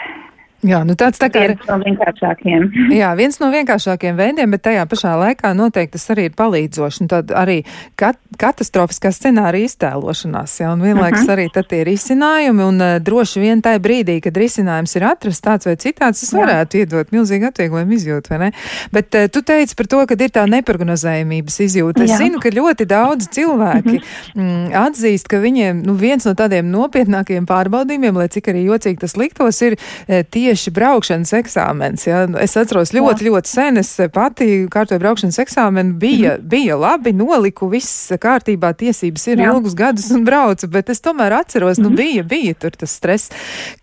[0.63, 2.67] Jā, nu tāds tā kā viens no vienkāršākiem.
[3.01, 7.03] Jā, viens no vienkāršākiem veidiem, bet tajā pašā laikā noteikti tas arī ir palīdzoši.
[7.03, 7.61] Un tad arī
[7.99, 11.29] kat katastrofiskā scenārija iztēlošanās, jā, un vienlaiks uh mhm.
[11.29, 11.33] -huh.
[11.35, 15.65] arī tad ir risinājumi, un uh, droši vien tajā brīdī, kad risinājums ir atrasts tāds
[15.65, 16.85] vai citāds, tas varētu jā.
[16.85, 18.51] iedot milzīgi atvieglojumu izjūtu, vai ne?
[18.91, 22.03] Bet uh, tu teici par to, ka ir tā neprognozējumības izjūta.
[22.03, 22.17] Es jā.
[22.17, 24.41] zinu, ka ļoti daudz cilvēki uh mhm.
[24.41, 24.41] -huh.
[24.41, 29.17] mm, atzīst, ka viņiem, nu, viens no tādiem nopietnākiem pārbaudījumiem, lai cik arī jocīgi tas
[29.17, 30.23] liktos, ir uh,
[30.53, 32.05] tieši braukšanas eksāmens.
[32.05, 32.23] Ja?
[32.41, 33.31] Es atceros ļoti, jā.
[33.31, 36.47] ļoti sen, es pati kārtoju braukšanas eksāmenu, bija, mm.
[36.49, 39.49] bija labi, noliku, viss kārtībā, tiesības ir jā.
[39.49, 41.97] ilgus gadus un braucu, bet es tomēr atceros, nu mhm.
[41.97, 43.33] bija, bija tur tas stress.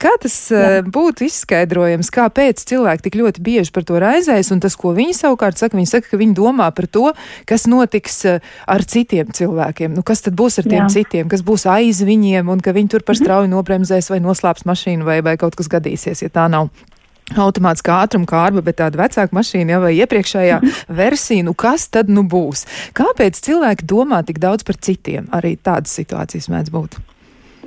[0.01, 0.81] Kā tas jā.
[0.87, 5.59] būtu izskaidrojams, kāpēc cilvēki tik ļoti bieži par to raizējas, un tas, ko viņi savukārt
[5.61, 7.11] saka, viņi saka, ka viņi domā par to,
[7.51, 10.91] kas notiks ar citiem cilvēkiem, nu kas tad būs ar tiem jā.
[11.01, 13.25] citiem, kas būs aiz viņiem, un ka viņi tur par mhm.
[13.25, 18.01] strauju nobremzēs vai noslēps mašīnu vai, vai kaut kas gadīsies, ja tā nav nav automātiskā
[18.05, 20.59] ātruma kārba, bet tāda vecāka mašīna jau vai iepriekšējā
[21.03, 22.67] versija, nu kas tad nu būs?
[22.97, 25.29] Kāpēc cilvēki domā tik daudz par citiem?
[25.37, 26.99] Arī tādas situācijas mēdz būt.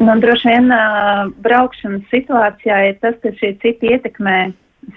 [0.02, 4.38] Man nu, droši vien uh, braukšanas situācijā ir tas, ka šie citi ietekmē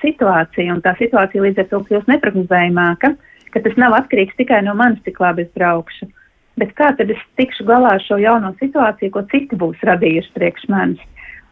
[0.01, 3.13] situāciju, un tā situācija līdz ar to kļūst neprognozējumāka,
[3.53, 6.09] ka tas nav atkarīgs tikai no manis, cik labi es braukšu.
[6.57, 10.65] Bet kā tad es tikšu galā ar šo jauno situāciju, ko citi būs radījuši priekš
[10.73, 11.05] manis?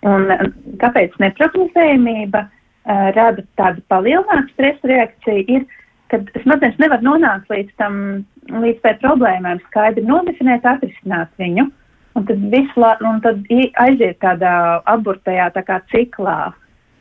[0.04, 0.28] Un
[0.82, 2.44] kāpēc neprognozējumība?
[2.44, 5.64] uh, rada tādu palielinātu stresa reakciju, ir,
[6.12, 7.96] kad smadzenes nevar nonākt līdz tam,
[8.50, 11.70] līdz tai problēmai, skaidri nodefinēt, atrisināt viņu.
[12.14, 12.42] Un tad,
[13.24, 13.48] tad
[13.82, 14.52] aiziet tādā
[14.86, 16.52] aburtajā tā kā ciklā,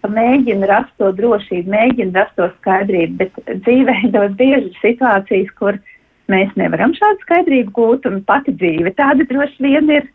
[0.09, 5.77] mēģina rast to drošību, mēģina rast to skaidrību, bet dzīvē ļoti bieži ir situācijas, kur
[6.31, 10.09] mēs nevaram šādu skaidrību gūt, un pati dzīve tāda droši vien ir.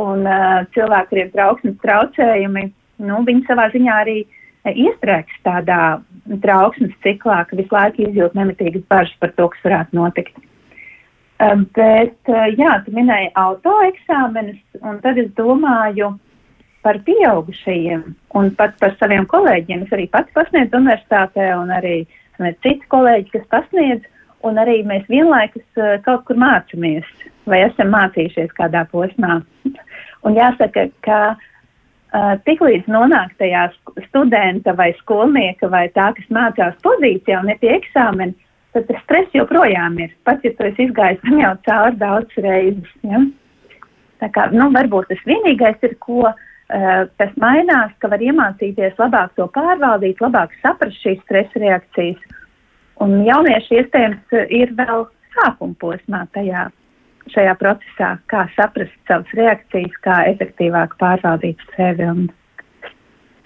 [0.00, 2.64] Un uh, cilvēki, kuriem trauksmes traucējumi,
[3.06, 6.00] nu, viņi savā ziņā arī uh, iestrēgts tādā
[6.42, 10.42] trauksmes ciklā, ka visu laiku izjūt nemitīgas bažas par to, kas varētu notikt.
[11.42, 16.14] Um, bet, uh, jā, tu minēji autoeksāmenus, un tad es domāju
[16.84, 18.04] par pieaugušajiem
[18.38, 19.86] un pat par saviem kolēģiem.
[19.86, 22.02] Es arī pati pasniedzu universitātē, un arī
[22.62, 24.04] citi kolēģi, kas pasniedz,
[24.44, 27.08] un arī mēs vienlaikus uh, kaut kur mācāmies
[27.50, 29.40] vai esam mācījušies kādā posmā.
[30.26, 33.66] un jāsaka, ka uh, tiklīdz nonāk tajā
[34.08, 38.36] studenta vai skolnieka vai tā, kas mācās pozīcijā un ne pie eksāmena,
[38.74, 40.14] tad tas stress joprojām ir.
[40.26, 42.90] Pat ja tu esi izgājis tam jau cauri daudz reizes.
[43.06, 43.22] Ja?
[44.22, 46.34] Tā kā, nu, varbūt tas vienīgais ir, ko uh,
[47.20, 52.40] tas mainās, ka var iemācīties labāk to pārvaldīt, labāk saprast šīs stresa reakcijas.
[53.02, 56.68] Un jaunieši iespējams ir vēl sākuma posmā tajā
[57.32, 62.26] šajā procesā, kā saprast savas reakcijas, kā efektīvāk pārvaldīt sevi un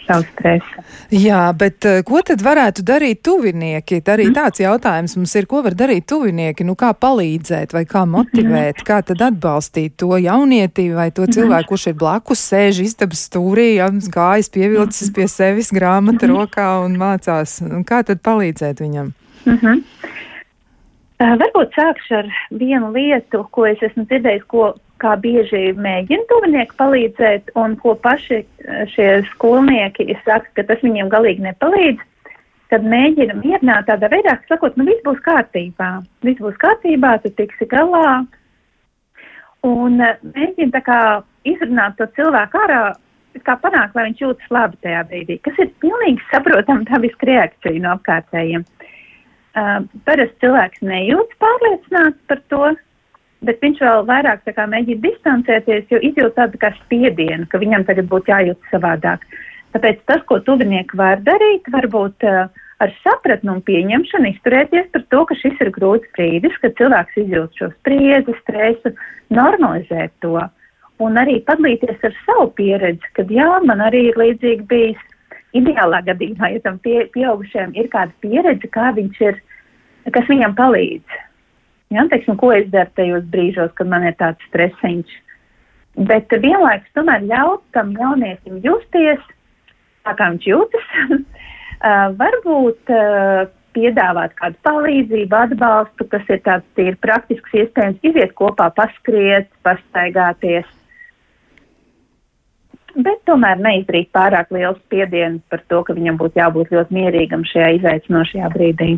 [0.09, 0.83] savu stresu.
[1.13, 4.01] Jā, bet uh, ko tad varētu darīt tuvinieki?
[4.05, 4.37] Tā arī mm.
[4.39, 8.87] tāds jautājums mums ir, ko var darīt tuvinieki, nu kā palīdzēt vai kā motivēt, mm.
[8.89, 13.71] kā tad atbalstīt to jaunieti vai to cilvēku, kurš ir blakus, sēž istabas stūrī,
[14.15, 17.61] gājas pievilcis pie sevis grāmata rokā un mācās.
[17.69, 19.13] Un kā tad palīdzēt viņam?
[19.49, 19.83] Mm -hmm.
[21.19, 26.77] Uh, varbūt sākšu ar vienu lietu, ko es esmu dzirdējis, ko kā bieži mēģina tuvinieki
[26.79, 28.45] palīdzēt, un ko paši
[28.93, 32.05] šie skolnieki saka, ka tas viņiem galīgi nepalīdz.
[32.69, 35.91] Tad mēģina mierināt tādā veidā, sakot, nu viss būs kārtībā,
[36.23, 38.27] viss būs kārtībā, tu tiksi galā.
[39.67, 41.01] Un uh, mēģina tā kā
[41.49, 42.83] izrunāt to cilvēku ārā,
[43.47, 47.95] kā panākt, lai viņš jūtas labi tajā brīdī, kas ir pilnīgi saprotama dabiska reakcija no
[47.97, 48.67] apkārtējiem.
[49.59, 52.71] Uh, parasti cilvēks nejūtas pārliecināts par to,
[53.49, 58.11] bet viņš vēl vairāk kā, mēģina distancēties, jo izjūt tādu kā spiedienu, ka viņam tagad
[58.13, 59.25] būtu jājūt savādāk.
[59.75, 62.47] Tāpēc tas, ko tuvinieki var darīt, varbūt uh,
[62.85, 67.59] ar sapratni un pieņemšanu izturēties par to, ka šis ir grūts brīdis, kad cilvēks izjūt
[67.59, 68.95] šo spriedzi, stresu,
[69.35, 70.39] normalizēt to
[71.05, 75.05] un arī padalīties ar savu pieredzi, kad jā, man arī ir līdzīgi bijis.
[75.57, 79.39] Ideālā gadījumā, ja tam pie, pieaugušajam ir kāda pieredze, kā viņš ir,
[80.15, 81.19] kas viņam palīdz.
[81.95, 85.15] Ja, teiksim, ko es daru tajos brīžos, kad man ir tāds stresiņš.
[86.09, 89.23] Bet vienlaikus tomēr ļaut tam jaunietim justies,
[90.07, 90.91] tā kā viņš jūtas.
[91.09, 98.69] uh, varbūt uh, piedāvāt kādu palīdzību, atbalstu, kas ir tāds tīri praktisks, iespējams, iziet kopā,
[98.77, 100.69] paskriet, pastaigāties.
[102.97, 107.73] Bet tomēr neizdarīt pārāk lielu spiedienu par to, ka viņam būtu jābūt ļoti mierīgam šajā
[107.79, 108.95] izaicinošajā brīdī.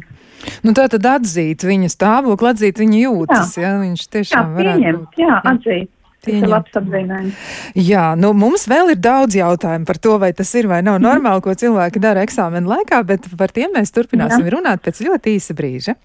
[0.65, 3.81] Nu, tā tad atzīt viņa stāvokli, atzīt viņa jūtas, jā, ja?
[3.83, 5.19] viņš tiešām jā, pieņem, būt.
[5.21, 5.91] Jā, atzīt.
[7.81, 11.41] Jā, nu mums vēl ir daudz jautājumu par to, vai tas ir vai nav normāli,
[11.45, 14.53] ko cilvēki dara eksāmena laikā, bet par tiem mēs turpināsim Jā.
[14.53, 15.97] runāt pēc ļoti īsa brīža.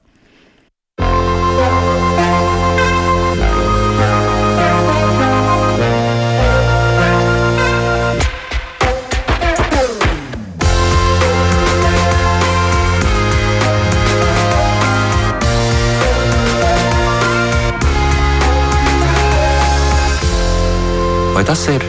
[21.35, 21.83] Vai tas ir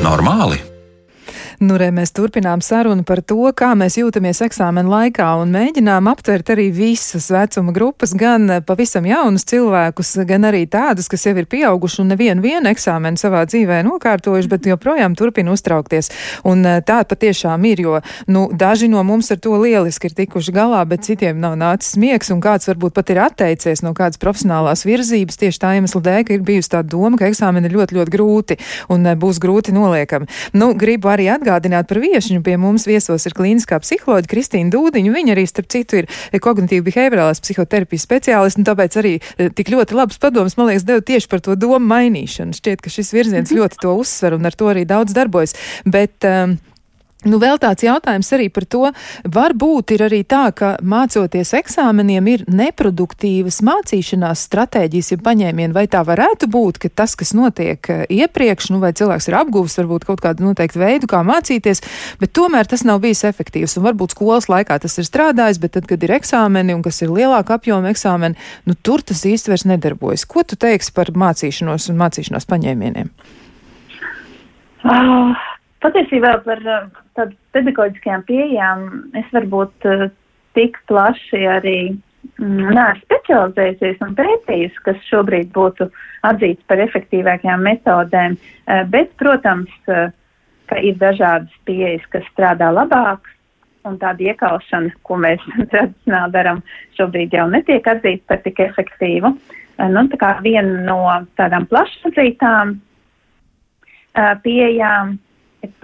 [0.00, 0.75] normāli?
[1.56, 6.50] Nu, re, mēs turpinām sarunu par to, kā mēs jūtamies eksāmena laikā un mēģinām aptvert
[6.52, 12.02] arī visas vecuma grupas, gan pavisam jaunus cilvēkus, gan arī tādus, kas jau ir pieauguši
[12.02, 16.12] un nevienu vienu eksāmenu savā dzīvē nokārtojuši, bet joprojām turpina uztraukties.
[16.44, 20.52] Un eh, tā patiešām ir, jo nu, daži no mums ar to lieliski ir tikuši
[20.52, 24.84] galā, bet citiem nav nācis miegs, un kāds varbūt pat ir atteicies no kādas profesionālās
[24.84, 28.16] virzības tieši tā iemesla dēļ, ka ir bijusi tā doma, ka eksāmeni ir ļoti, ļoti
[28.18, 28.60] grūti
[28.92, 30.28] un eh, būs grūti noliekami.
[30.52, 32.42] Nu, gribu arī atgādināt, atgādināt par viešņu.
[32.44, 35.14] Pie mums viesos ir klīniskā psiholoģija Kristīna Dūdiņa.
[35.14, 39.96] Viņa arī, starp citu, ir kognitīva behaviorālās psihoterapijas speciālists, un tāpēc arī e, tik ļoti
[39.96, 42.56] labs padoms, man liekas, deva tieši par to domu mainīšanu.
[42.56, 43.60] Šķiet, ka šis virziens mhm.
[43.62, 45.56] ļoti to uzsver un ar to arī daudz darbojas.
[45.86, 46.58] Bet, um,
[47.26, 48.84] Nu, vēl tāds jautājums arī par to,
[49.34, 56.04] varbūt ir arī tā, ka mācoties eksāmeniem ir neproduktīvas mācīšanās stratēģijas, ja paņēmieni, vai tā
[56.06, 60.22] varētu būt, ka tas, kas notiek eh, iepriekš, nu, vai cilvēks ir apguvis varbūt kaut
[60.22, 61.82] kādu noteiktu veidu, kā mācīties,
[62.22, 65.90] bet tomēr tas nav bijis efektīvs, un varbūt skolas laikā tas ir strādājis, bet tad,
[65.90, 68.38] kad ir eksāmeni, un kas ir lielāka apjoma eksāmeni,
[68.70, 70.28] nu, tur tas īsti vairs nedarbojas.
[70.30, 73.10] Ko tu teiksi par mācīšanos un mācīšanās paņēmieniem?
[74.86, 75.55] Oh.
[75.86, 78.80] Patiesībā par uh, tādu pedagoģiskajām pieejām
[79.20, 80.08] es varbūt uh,
[80.58, 85.86] tik plaši arī mm, neesmu specializējusies un pētījusi, kas šobrīd būtu
[86.26, 93.28] atzīts par efektīvākajām metodēm, uh, bet, protams, ka ir dažādas pieejas, kas strādā labāk,
[93.86, 96.64] un tāda iekaušana, ko mēs tradicionāli darām,
[96.98, 99.30] šobrīd jau netiek atzīta par tik efektīvu.
[99.92, 100.98] Nu, tā kā viena no
[101.38, 102.74] tādām plašsazītām
[104.42, 105.18] pieejām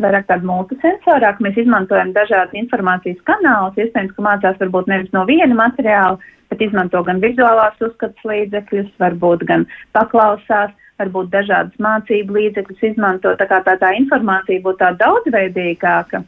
[0.03, 1.45] vairāk tādu multisensorāku.
[1.47, 3.79] Mēs izmantojam dažādas informācijas kanālus.
[3.81, 6.18] Iespējams, ka mācās varbūt nevis no viena materiāla,
[6.53, 9.66] bet izmanto gan vizuālās uzskatas līdzekļus, varbūt gan
[9.97, 13.35] paklausās, varbūt dažādas mācību līdzekļus izmanto.
[13.40, 16.23] Tā kā tā, tā informācija būtu tā daudzveidīgāka.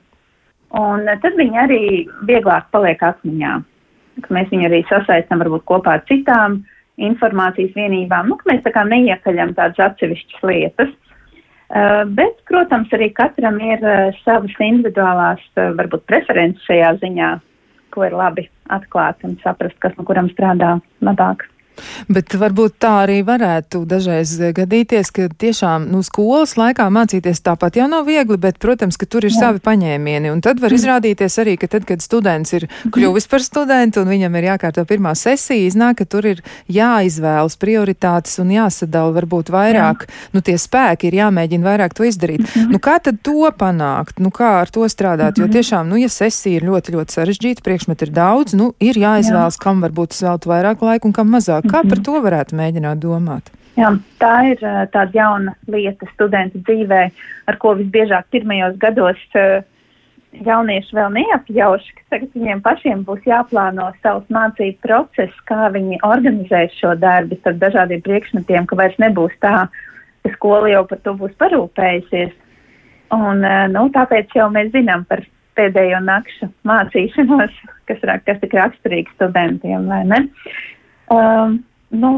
[0.75, 1.83] Un tad viņi arī
[2.27, 3.57] vieglāk paliek atmiņā.
[4.35, 6.63] Mēs viņu arī sasaistām varbūt kopā ar citām
[7.03, 8.31] informācijas vienībām.
[8.31, 10.93] Nu, mēs tā kā neiekaļam tādas atsevišķas lietas.
[11.73, 17.31] Uh, bet, protams, arī katram ir uh, savas individuālās, uh, varbūt, preferences šajā ziņā,
[17.95, 21.47] ko ir labi atklāt un saprast, kas no kuram strādā labāk.
[22.09, 27.89] Bet varbūt tā arī varētu dažreiz gadīties, ka tiešām nu, skolas laikā mācīties tāpat jau
[27.91, 29.47] nav viegli, bet, protams, ka tur ir Jā.
[29.47, 30.31] savi paņēmieni.
[30.33, 30.81] Un tad var mm.
[30.81, 32.93] izrādīties arī, ka tad, kad students ir mhm.
[32.95, 38.39] kļuvis par studentu un viņam ir jākārto pirmā sesija, iznāk, ka tur ir jāizvēlas prioritātes
[38.43, 40.31] un jāsadala varbūt vairāk, Jā.
[40.35, 42.43] nu tie spēki ir jāmēģina vairāk to izdarīt.
[42.45, 42.73] Mm -hmm.
[42.75, 44.19] Nu kā tad to panākt?
[44.19, 45.39] Nu kā ar to strādāt?
[45.39, 45.53] Jo mhm.
[45.53, 49.63] tiešām, nu ja sesija ir ļoti, ļoti sarežģīta, priekšmet ir daudz, nu ir jāizvēlas, Jā.
[49.63, 51.64] kam varbūt sveltu vairāk laika un kam mazāk.
[51.65, 52.07] Kā par mhm.
[52.07, 53.53] to varētu mēģināt domāt?
[53.75, 53.91] Jā,
[54.23, 57.05] tā ir uh, tāda jauna lieta studentu dzīvē,
[57.51, 59.65] ar ko visbiežāk pirmajos gados uh,
[60.47, 66.79] jaunieši vēl neapjauši, ka tagad viņiem pašiem būs jāplāno savs mācību process, kā viņi organizēs
[66.79, 69.67] šo darbu starp dažādiem priekšmetiem, ka vairs nebūs tā,
[70.23, 72.35] ka skola jau par to būs parūpējusies.
[73.15, 75.25] Un, uh, nu, tāpēc jau mēs zinām par
[75.59, 77.59] pēdējo nakšu mācīšanos,
[77.91, 80.23] kas, kas tik raksturīgi studentiem, vai ne?
[81.15, 81.59] Um,
[81.95, 82.11] nu,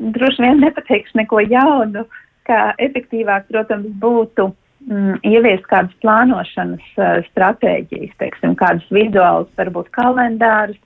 [0.00, 2.06] droši vien nepateikšu neko jaunu,
[2.48, 4.48] kā efektīvāk, protams, būtu
[4.88, 10.80] mm, ieviest kādas plānošanas uh, stratēģijas, teiksim, kādas vizuālas, varbūt kalendārus,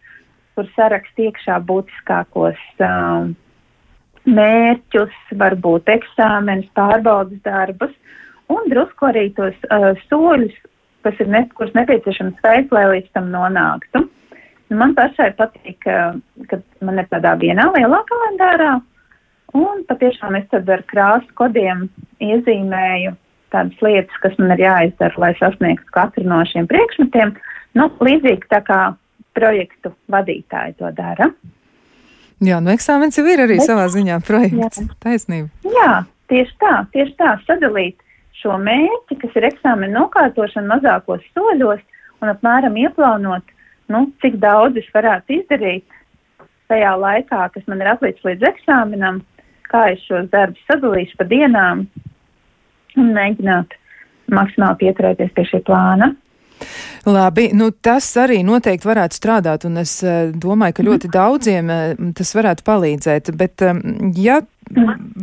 [0.55, 3.33] kur sarakst iekšā būtiskākos um,
[4.25, 7.95] mērķus, varbūt eksāmenus, pārbaudas darbus,
[8.53, 10.55] un drusku arī tos uh, soļus,
[11.05, 14.07] kas ir ne, kurus nepieciešams veikt, lai līdz tam nonāktu.
[14.75, 16.15] Man pašai patīk, ka,
[16.51, 18.73] ka man ir tādā vienā lielā kalendārā,
[19.55, 21.87] un patiešām es tad ar krāsu kodiem
[22.25, 23.15] iezīmēju
[23.55, 27.35] tādas lietas, kas man ir jāizdara, lai sasniegtu katru no šiem priekšmetiem.
[27.79, 28.81] Nu, līdzīgi tā kā
[29.35, 31.31] projektu vadītāji to dara.
[32.45, 34.83] Jā, nu eksāmens jau ir arī Bet, savā ziņā projekts.
[34.83, 34.99] Jā.
[35.07, 35.71] Taisnība.
[35.77, 35.91] Jā,
[36.33, 38.01] tieši tā, tieši tā, sadalīt
[38.41, 41.83] šo mērķi, kas ir eksāmena nokārtošana mazākos soļos
[42.23, 43.54] un apmēram ieplānot,
[43.93, 45.85] nu, cik daudz es varētu izdarīt
[46.73, 49.21] tajā laikā, kas man ir atlicis līdz eksāmenam,
[49.69, 51.87] kā es šos darbus sadalīšu pa dienām
[53.01, 53.75] un mēģināt
[54.35, 56.13] maksimāli pieturēties pie šī plāna.
[57.05, 62.13] Labi, nu tas arī noteikti varētu strādāt, un es uh, domāju, ka ļoti daudziem uh,
[62.17, 63.29] tas varētu palīdzēt.
[63.37, 63.83] Bet, um,
[64.17, 64.39] ja,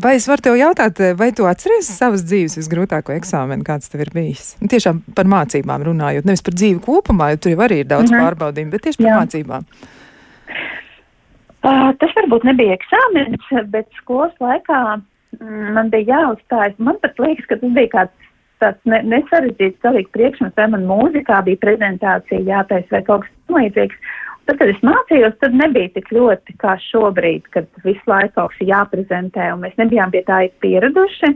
[0.03, 4.13] vai es varu tev jautāt, vai tu atceries savas dzīves visgrūtāko eksāmenu, kāds tev ir
[4.13, 4.53] bijis?
[4.61, 8.11] Nu, tiešām par mācībām runājot, nevis par dzīvi kopumā, jo tur jau arī ir daudz
[8.11, 8.27] -hmm.
[8.27, 9.17] pārbaudījumu, bet tieši par Jā.
[9.23, 9.65] mācībām.
[11.61, 16.77] Uh, tas varbūt nebija eksāmenis, bet skolas laikā mm, man bija jāuzstājas.
[16.77, 18.30] Man pat liekas, ka tas bija kāds
[18.61, 24.11] tāds ne, nesarežģīts galīgi priekšmets, vai man mūzikā bija prezentācija jātais vai kaut kas līdzīgs.
[24.49, 28.67] Tad, kad es mācījos, tad nebija tik ļoti kā šobrīd, kad visu laiku kaut kas
[28.71, 31.35] jāprezentē, un mēs nebijām pie tā pieraduši.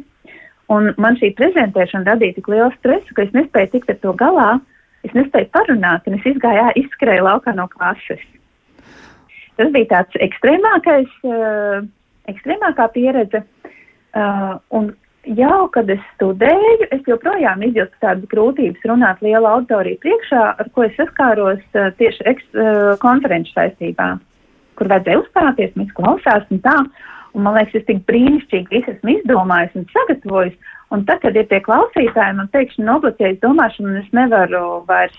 [0.73, 4.49] Un man šī prezentēšana radīja tik lielu stresu, ka es nespēju tikt ar to galā,
[5.05, 8.23] es nespēju parunāt, un es izgāju, izskrēju laukā no klases.
[9.55, 11.11] Tas bija tāds ekstrēmākais,
[12.33, 13.45] ekstrēmākā pieredze.
[14.15, 14.93] Uh, un
[15.37, 20.85] jau, kad es studēju, es joprojām izjūtu tādas grūtības runāt liela auditorija priekšā, ar ko
[20.85, 21.63] es saskāros
[21.99, 22.47] tieši eks,
[23.03, 24.15] konferenču saistībā,
[24.79, 26.77] kur vajadzēja uzstāties, mēs klausās un tā.
[27.35, 30.55] Un, man liekas, es tik brīnišķīgi visu esmu izdomājis un sagatavojis.
[30.95, 35.17] Un tad, kad ir tie klausītāji, man pēkšņi nobloķējas domāšana, un es nevaru vairs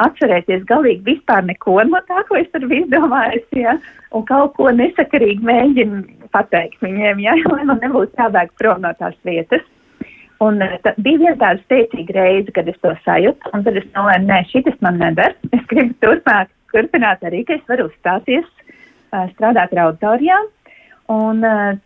[0.00, 3.76] atcerēties galīgi vispār neko no tā, ko es tur biju izdomājis, ja,
[4.14, 6.02] un kaut ko nesakarīgi mēģinu
[6.34, 9.64] pateikt viņiem, ja, lai man nebūtu jābēg prom no tās vietas.
[10.42, 13.86] Un eh, tā, bija viena tāda steidzīga reize, kad es to sajūtu, un tad es
[13.94, 15.36] nolēmu, nē, šitas man neder.
[15.54, 18.46] Es gribu turpmāk turpināt arī, ka es varu uzstāties,
[19.14, 20.50] uh, strādāt ar auditorijām.
[21.14, 21.76] Un uh,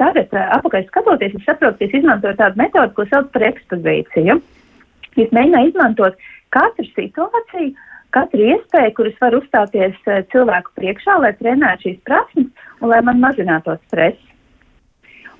[0.00, 4.36] tagad, uh, apakaļ skatoties, es saprotu, ka es izmantoju tādu metodu, ko sauc par ekspozīciju.
[5.18, 7.74] Es mēģināju izmantot katru situāciju,
[8.16, 12.48] katru iespēju, kuras var uzstāties uh, cilvēku priekšā, lai trenētu šīs prasmes
[12.80, 14.18] un lai man mazinātos stress.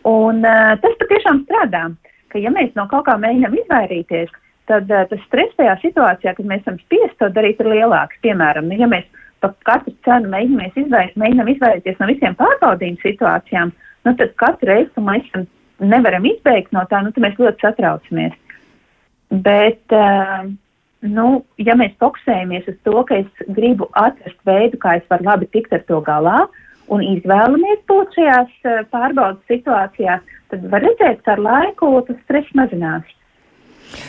[0.08, 1.86] Un uh, tas patiešām strādā,
[2.32, 4.30] ka ja mēs no kaut kā mēģinām izvairīties,
[4.70, 8.20] tad uh, tas stress tajā situācijā, kad mēs esam spiest to darīt, ir lielāks.
[8.24, 9.08] Piemēram, ja mēs
[9.42, 13.72] par katru cenu mēģinām, izvair, mēģinām izvairīties no visiem pārbaudījuma situācijām,
[14.06, 18.38] nu, tad katru reizi, kad mēs nevaram izbeigt no tā, nu, tad mēs ļoti satraucamies.
[19.44, 20.48] Bet, uh,
[21.06, 21.26] nu,
[21.62, 25.72] ja mēs fokusējamies uz to, ka es gribu atrast veidu, kā es varu labi tikt
[25.76, 26.40] ar to galā,
[26.88, 32.54] un izvēlamies būt šajās eh, pārbaudas situācijās, tad var redzēt, ka ar laiku tas stress
[32.58, 33.06] mazinās.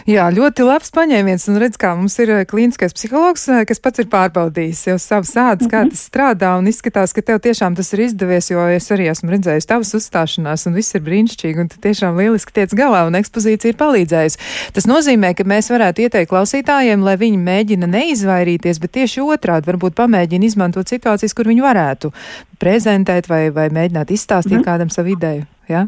[0.10, 4.02] Jā, ļoti labs paņēmiens, un redz, kā mums ir eh, klīniskais psihologs, eh, kas pats
[4.02, 5.74] ir pārbaudījis jau savus sādus, mm -hmm.
[5.74, 5.90] kā mhm.
[5.94, 9.70] tas strādā, un izskatās, ka tev tiešām tas ir izdevies, jo es arī esmu redzējis
[9.70, 13.78] tavas uzstāšanās, un viss ir brīnišķīgi, un tu tiešām lieliski tiec galā, un ekspozīcija ir
[13.80, 14.38] palīdzējusi.
[14.74, 19.96] Tas nozīmē, ka mēs varētu ieteikt klausītājiem, lai viņi mēģina neizvairīties, bet tieši otrādi varbūt
[19.96, 22.12] pamēģina izmantot situācijas, kur viņi varētu
[22.60, 24.66] prezentēt vai, vai mēģināt izstāstīt mm -hmm.
[24.66, 25.46] kādam savu ideju.
[25.70, 25.88] Ja?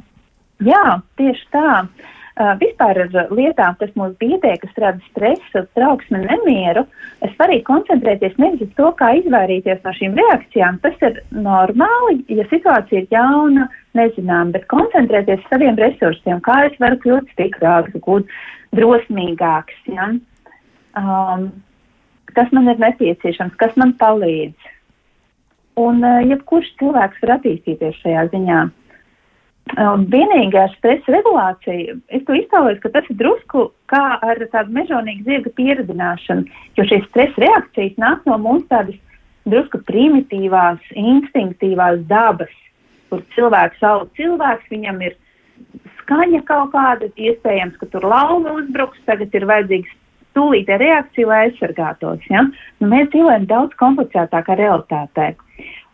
[0.59, 1.81] Jā, tieši tā.
[1.81, 2.20] Uh,
[2.61, 6.85] vispār ar lietām, kas mūs biedē, kas rada stresu, trauksmi, nemieru,
[7.25, 10.79] es varu koncentrēties nevis uz to, kā izvairīties no šīm reakcijām.
[10.85, 16.77] Tas ir normāli, ja situācija ir jauna, nezinām, bet koncentrēties uz saviem resursiem, kā es
[16.81, 18.29] varu kļūt stiprāks, būt
[18.77, 19.81] drosmīgāks.
[19.91, 20.11] Ja?
[20.97, 21.49] Um,
[22.35, 24.69] kas man ir nepieciešams, kas man palīdz.
[25.81, 28.61] Un uh, jebkurš cilvēks var attīstīties šajā ziņā.
[29.79, 35.23] Un vienīgā stresa regulācija, es to iztēlojos, ka tas ir drusku kā ar tādu mežonīgu
[35.29, 36.43] zirga pieredzināšanu,
[36.75, 38.97] jo šīs stresa reakcijas nāk no mūsu tādas
[39.47, 42.51] drusku primitīvās, instinktīvās dabas.
[43.11, 45.17] kur cilvēks aug cilvēks, viņam ir
[45.99, 49.91] skaņa kaut kāda, iespējams, ka tur lauma uzbruks, tagad ir vajadzīgs
[50.35, 52.23] tūlītē reakcija, lai aizsargātos.
[52.31, 52.45] Ja?
[52.79, 55.33] Nu, mēs dzīvojam daudz komplicētākā realitātē.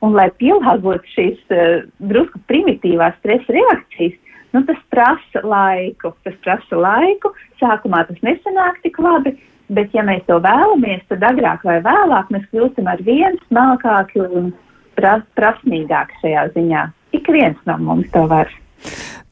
[0.05, 4.17] Un, lai pielāgotu šīs uh, drusku primitīvās stresa reakcijas,
[4.53, 6.13] nu, tas prasa laiku.
[6.25, 7.33] Tas prasa laiku.
[7.61, 9.33] Sākumā tas nesanāk tik labi,
[9.73, 14.53] bet, ja mēs to vēlamies, tad agrāk vai vēlāk mēs kļūstam ar vien smalkāki un
[14.99, 16.85] pras, prasmīgāki šajā ziņā.
[17.17, 18.51] Ik viens no mums to var.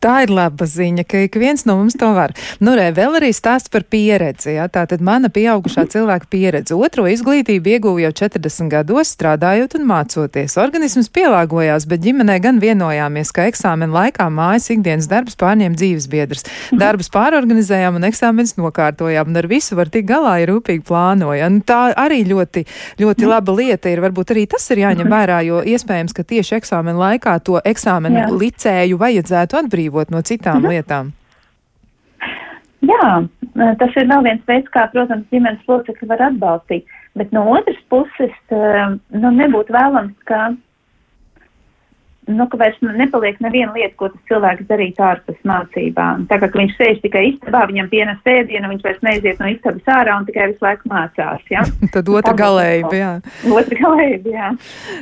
[0.05, 2.35] Tā ir laba ziņa, ka ik viens no mums to var.
[2.61, 4.51] Nu, re, vēl arī stāsts par pieredzi.
[4.53, 4.67] Ja?
[4.69, 6.75] Tā tad mana pieaugušā cilvēka pieredze.
[6.77, 10.59] Otro izglītību ieguvu jau 40 gados, strādājot un mācoties.
[10.61, 16.45] Organisms pielāgojās, bet ģimenē gan vienojāmies, ka eksāmena laikā mājas ikdienas darbs pārņem dzīves biedrs.
[16.69, 21.63] Darbus pārorganizējām un eksāmenis nokārtojām, un ar visu var tikt galā, ja rūpīgi plānojam.
[21.65, 22.65] Tā arī ļoti,
[23.01, 24.05] ļoti laba lieta ir.
[24.05, 28.29] Varbūt arī tas ir jāņem vērā, jo iespējams, ka tieši eksāmena laikā to eksāmenu Jā.
[28.45, 30.71] licēju vajadzētu atbrīvot atbrīvot no citām mhm.
[30.71, 31.13] lietām?
[32.85, 33.25] Jā,
[33.79, 36.85] tas ir vēl viens veids, kā, protams, ģimenes locekļi var atbalstīt.
[37.15, 40.51] Bet no otras puses, eh, nu, nebūtu vēlams, ka
[42.28, 46.26] nu, ka vairs nepaliek neviena lieta, ko tas cilvēks darītu ārpus mācībām.
[46.30, 50.17] Tā kā viņš sēž tikai istabā, viņam pienes sēdienu, viņš vairs neiziet no istabas ārā
[50.19, 51.43] un tikai visu laiku mācās.
[51.53, 51.65] Ja?
[51.95, 53.11] Tad otra galējība, jā.
[53.51, 54.49] Otra galējība, jā.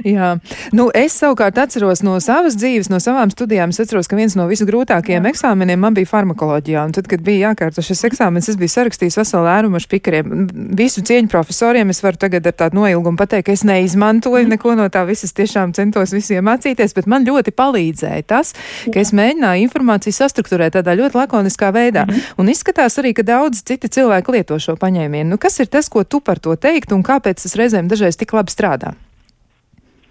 [0.10, 0.32] jā.
[0.76, 4.50] Nu, es savukārt atceros no savas dzīves, no savām studijām, es atceros, ka viens no
[4.52, 6.84] visgrūtākajiem eksāmeniem man bija farmakoloģijā.
[6.90, 10.48] Un tad, kad bija jākārto šis eksāmenis, es biju sarakstījis veselu ērumu ar spikariem.
[10.76, 14.90] Visu cieņu profesoriem es varu tagad ar tādu noilgumu pateikt, ka es neizmantoju neko no
[14.94, 18.54] tā visas, tiešām centos visiem mācīties, bet man ļoti palīdzēja tas,
[18.90, 19.06] ka Jā.
[19.06, 22.06] es mēģināju informāciju sastruktūrēt tādā ļoti lakoniskā veidā.
[22.10, 22.36] -hmm.
[22.42, 25.30] Un izskatās arī, ka daudz citi cilvēki lieto šo paņēmienu.
[25.30, 28.34] Nu, kas ir tas, ko tu par to teikt un kāpēc tas reizēm dažreiz tik
[28.34, 28.94] labi strādā?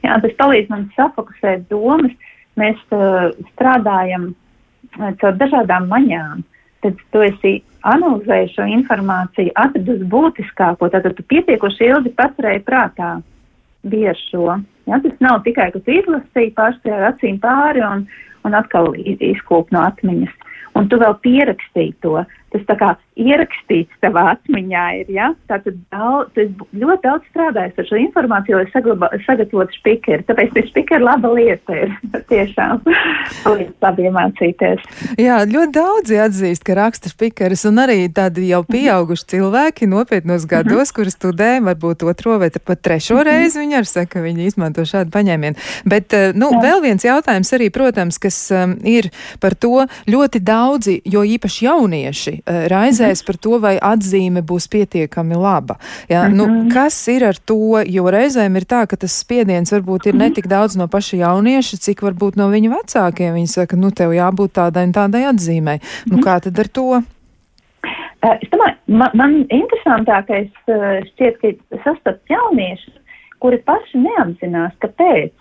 [0.03, 2.13] Jā, tas palīdz man safokusēt domas.
[2.59, 6.43] Mēs uh, strādājam uh, caur dažādām maņām.
[6.83, 13.13] Tad tu esi analizējis šo informāciju, atradus būtiskāko, tad tu pietiekoši ilgi paturēji prātā
[13.83, 14.59] bieži šo.
[14.87, 18.07] Ja, tas nav tikai, ka tu izlasīji paši ar acīm pāri un,
[18.47, 20.33] un atkal izkūp no atmiņas.
[20.79, 22.17] Un tu vēl pierakstīji to.
[22.53, 25.31] Tas tā kā ierakstīts tavā atmiņā ir, ja?
[25.51, 26.47] Tātad daudz, tu
[26.77, 30.25] ļoti daudz strādājis ar šo informāciju, lai saglabā, sagatavotu spikeri.
[30.29, 31.95] Tāpēc šis spikeri laba lieta ir
[32.33, 32.83] tiešām
[33.83, 34.87] labi iemācīties.
[35.21, 40.95] Jā, ļoti daudzi atzīst, ka raksta spikeris un arī tādi jau pieauguši cilvēki nopietnos gados,
[40.95, 43.29] kuri studē, varbūt otro vai pat trešo mhm.
[43.29, 45.69] reizi viņi arī saka, ka viņi izmanto šādu paņēmienu.
[45.89, 46.63] Bet, eh, nu, Jā.
[46.69, 49.09] vēl viens jautājums arī, protams, kas um, ir
[49.41, 52.67] par to ļoti daudzi, jo īpaši jaunieši Eh,
[53.03, 55.79] raizēs par to, vai atzīme būs pietiekami laba.
[56.09, 56.29] Ja?
[56.29, 56.71] Nu, mhm.
[56.73, 60.77] kas ir ar to, jo reizēm ir tā, ka tas spiediens varbūt ir netik daudz
[60.79, 63.35] no paša jaunieša, cik varbūt no viņa vecākiem.
[63.35, 65.81] Viņi saka, nu tev jābūt tādai un tādai atzīmei.
[66.11, 67.03] Nu kā tad ar to?
[68.23, 70.53] Es domāju, man, man interesantākais
[71.11, 73.01] šķiet, ka sastapt jauniešus,
[73.43, 75.35] kuri paši neapzinās, kāpēc.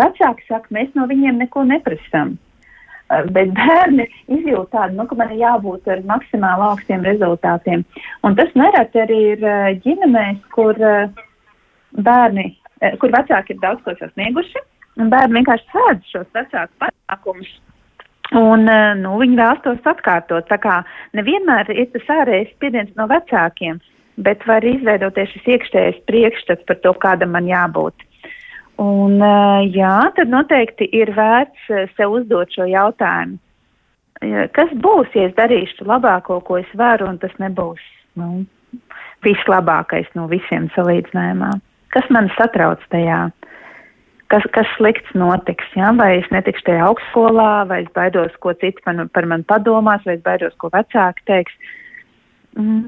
[0.00, 2.38] Vecāki saka, mēs no viņiem neko neprasām.
[2.38, 2.51] Eh,
[3.34, 7.84] bet bērni izjūt tādu, nu, ka man ir jābūt ar maksimāli augstiem rezultātiem.
[8.26, 11.10] Un tas nereti arī ir eh, ģimenēs, kur eh,
[11.92, 12.48] bērni,
[13.02, 14.64] kur vecāki ir daudz ko sasnieguši,
[15.00, 17.52] un bērni vienkārši sēdz šos vecāku panākumus.
[18.32, 18.64] Un,
[19.02, 20.46] nu, viņi vēlas tos atkārtot.
[20.48, 20.78] Tā kā
[21.18, 23.76] nevienmēr ir tas ārējais spiediens no vecākiem,
[24.24, 28.06] bet var izveidoties šis iekšējais priekšstats par to, kādam man jābūt.
[28.80, 29.18] Un,
[29.68, 33.38] jā, tad noteikti ir vērts sev uzdot šo jautājumu.
[34.54, 37.82] Kas būs, ja es darīšu labāko, ko es varu, un tas nebūs
[38.20, 38.44] nu,
[39.26, 41.50] vislabākais no visiem salīdzinājumā?
[41.92, 43.26] Kas man satrauc tajā?
[44.32, 45.66] Kas, kas slikts notiks?
[45.76, 45.90] Ja?
[45.98, 50.16] Vai es netikšu tajā augstskolā, vai es baidos, ko citi man, par mani padomās, vai
[50.16, 51.58] es baidos, ko vecāki teiks?
[52.56, 52.86] Mm.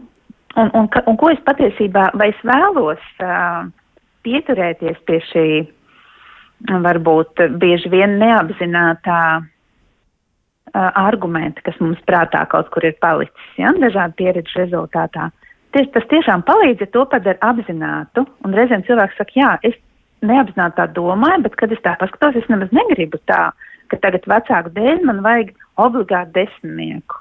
[0.55, 3.67] Un, un, un, un ko es patiesībā, vai es vēlos uh,
[4.25, 5.49] pieturēties pie šī
[6.85, 9.45] varbūt bieži vien neapzinātā uh,
[10.75, 15.31] argumenta, kas mums prātā kaut kur ir palicis, ja, dažādu pieredžu rezultātā.
[15.75, 19.75] Ties, tas tiešām palīdz, ja to padara apzinātu, un reizēm cilvēks saka, jā, es
[20.25, 23.49] neapzināti tā domāju, bet, kad es tā paskatos, es nemaz negribu tā,
[23.91, 25.53] ka tagad vecāku dēļ man vajag
[25.83, 27.21] obligāti desmitnieku.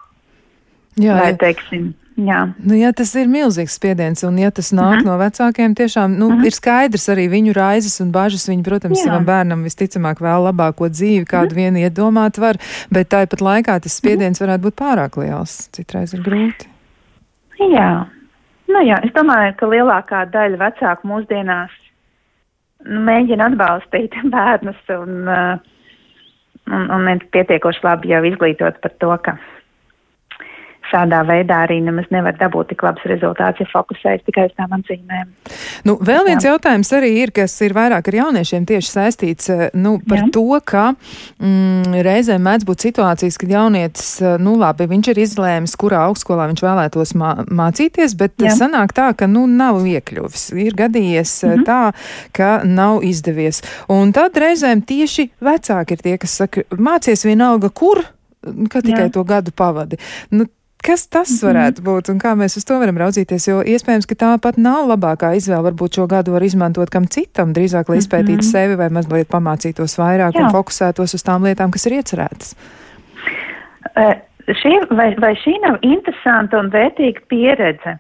[1.02, 2.44] Jā, vai, teiksim, Jā.
[2.62, 5.08] Nu, ja tas ir milzīgs spiediens, un ja tas nāk mhm.
[5.08, 6.46] no vecākiem, tiešām nu, mhm.
[6.46, 8.46] ir skaidrs arī viņu raizes un bažas.
[8.52, 9.10] Viņi, protams, Jā.
[9.10, 11.62] savam bērnam visticamāk vēl labāko dzīvi, kādu mhm.
[11.62, 12.62] vien iedomāt var,
[12.94, 14.48] bet tāpat laikā tas spiediens uh -huh.
[14.48, 15.70] varētu būt pārāk liels.
[15.74, 16.70] Citreiz ir grūti.
[17.74, 18.06] Jā.
[18.68, 21.72] Nu, jā, es domāju, ka lielākā daļa vecāku mūsdienās
[22.86, 25.60] nu, mēģina atbalstīt bērnus un uh,
[26.72, 29.36] un, un ne pietiekoši labi jau izglītot par to, ka
[30.94, 35.32] šādā veidā arī nemaz nevar dabūt tik labs rezultāts, ja fokusējas tikai uz tām atzīmēm.
[35.88, 36.54] Nu, vēl viens Jā.
[36.54, 40.30] jautājums arī ir, kas ir vairāk ar jauniešiem tieši saistīts eh, nu, par Jā.
[40.36, 45.76] to, ka mm, reizēm mēdz būt situācijas, kad jaunietis, eh, nu labi, viņš ir izlēmis,
[45.80, 48.56] kurā augstskolā viņš vēlētos mā mācīties, bet Jā.
[48.64, 50.50] sanāk tā, ka nu nav iekļuvis.
[50.64, 51.68] Ir gadījies mm -hmm.
[51.68, 51.82] tā,
[52.36, 53.64] ka nav izdevies.
[53.92, 58.04] Un tad reizēm tieši vecāki ir tie, kas saka, mācies vienalga, kur,
[58.44, 59.14] ka tikai Jā.
[59.14, 59.98] to gadu pavadi.
[60.32, 60.46] Nu,
[60.84, 61.46] Kas tas mhm.
[61.48, 63.46] varētu būt un kā mēs uz to varam raudzīties?
[63.48, 65.70] Jo iespējams, ka tā pat nav labākā izvēle.
[65.70, 68.52] Varbūt šo gadu var izmantot kam citam, drīzāk, lai izpētītu mm -hmm.
[68.52, 70.44] sevi vai mazliet pamācītos vairāk Jā.
[70.44, 72.56] un fokusētos uz tām lietām, kas ir iecerētas.
[73.96, 74.12] Uh,
[74.60, 77.98] šī, vai, vai šī nav interesanta un vērtīga pieredze,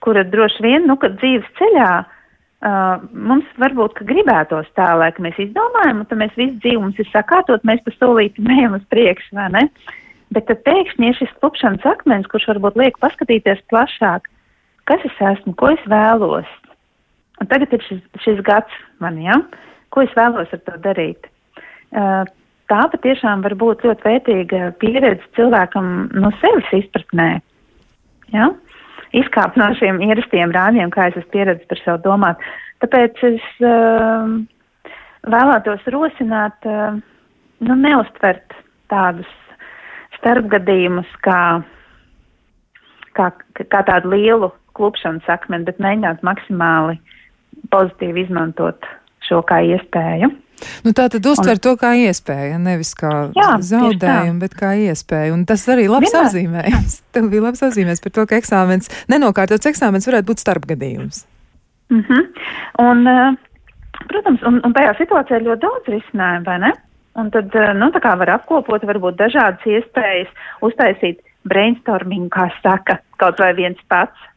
[0.00, 6.02] kura droši vien, nu, kad dzīves ceļā uh, mums varbūt, gribētos tā, lai mēs izdomājam,
[6.02, 9.50] un tad mēs visu dzīvi mums ir sakārtot, mēs pa solīti mējam uz priekšu, vai
[9.52, 9.68] ne?
[9.70, 10.01] Uh,
[10.32, 14.28] Bet tad pēkšņi ir šis klupšanas akmens, kurš varbūt liek paskatīties plašāk,
[14.88, 16.48] kas es esmu, ko es vēlos.
[17.42, 19.40] Un tagad ir šis, šis gads man, ja?
[19.92, 21.28] ko es vēlos ar to darīt.
[21.92, 22.22] Uh,
[22.72, 27.28] tā patiešām var būt ļoti vērtīga pieredze cilvēkam no sevis izpratnē.
[28.32, 28.48] Ja?
[29.12, 32.46] Izkāpt no šiem ierastiem rāmjiem, kā es esmu pieredzējis par sevi domāt.
[32.80, 34.32] Tāpēc es uh,
[35.28, 36.96] vēlētos rosināt, uh,
[37.60, 38.56] nu, neustvert
[38.88, 39.28] tādus
[40.22, 41.42] starpgadījumus kā,
[43.18, 46.96] kā, kā tādu lielu klupšanas akmeni, bet mēģināt maksimāli
[47.74, 48.86] pozitīvi izmantot
[49.26, 50.30] šo kā iespēju.
[50.86, 55.34] Nu, tā tad uztver un, to kā iespēju, nevis kā jā, zaudējumu, bet kā iespēju.
[55.34, 56.28] Un tas arī labs Vienmēr.
[56.28, 56.96] apzīmējums.
[57.14, 61.24] Tev bija labs apzīmējums par to, ka eksāmens, nenokārtots eksāmens varētu būt starpgadījums.
[61.90, 62.46] Mm -hmm.
[62.84, 66.72] Un, uh, protams, un, un tajā situācijā ir ļoti daudz risinājumu, vai ne?
[67.14, 70.30] Un tad, eh, nu, tā kā var apkopot varbūt dažādas iespējas,
[70.64, 74.28] uztaisīt brainstorming, kā saka, kaut vai viens pats,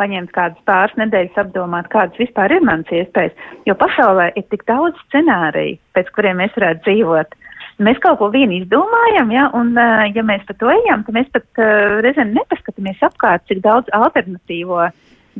[0.00, 3.36] paņemt kādas pāris nedēļas apdomāt, kādas vispār ir manas iespējas,
[3.68, 7.36] jo pasaulē ir tik daudz scenāriju, pēc kuriem mēs varētu dzīvot.
[7.82, 11.28] Mēs kaut ko vienu izdomājam, ja, un uh, ja mēs pa to ejam, tad mēs
[11.34, 14.86] pat uh, reizēm nepaskatāmies apkārt, cik daudz alternatīvo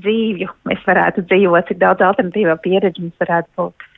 [0.01, 3.89] dzīvju mēs varētu dzīvot, cik daudz alternatīvo pieredzi mums varētu būt.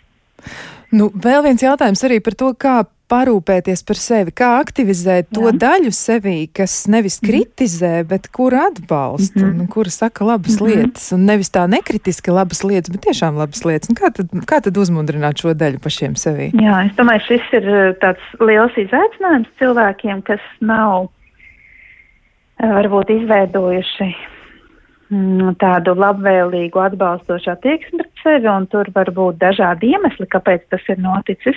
[0.95, 5.55] Nu, vēl viens jautājums arī par to, kā parūpēties par sevi, kā aktivizēt to Jā.
[5.65, 7.29] daļu sevī, kas nevis mhm.
[7.29, 8.09] kritizē, mm.
[8.11, 9.69] bet kur atbalsta, mm -hmm.
[9.75, 10.77] kur saka labas mm -hmm.
[10.77, 13.91] lietas, un nevis tā nekritiski labas lietas, bet tiešām labas lietas.
[13.91, 16.51] Un kā tad, kā tad uzmundrināt šo daļu pašiem sevī?
[16.53, 21.09] Jā, es domāju, šis ir eh, tāds liels izaicinājums cilvēkiem, kas nav
[22.63, 24.34] eh, varbūt izveidojuši
[25.61, 30.99] tādu labvēlīgu, atbalstošu attieksmi pret sevi, un tur var būt dažādi iemesli, kāpēc tas ir
[30.99, 31.57] noticis.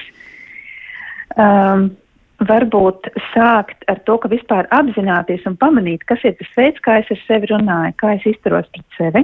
[1.37, 1.91] Um,
[2.39, 7.09] varbūt sākt ar to, ka vispār apzināties un pamanīt, kas ir tas veids, kā es
[7.11, 9.23] ar sevi runāju, kā es izturos pret sevi,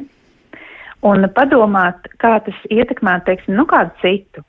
[1.03, 4.45] un padomāt, kā tas ietekmē, teiksim, nu kādu citu.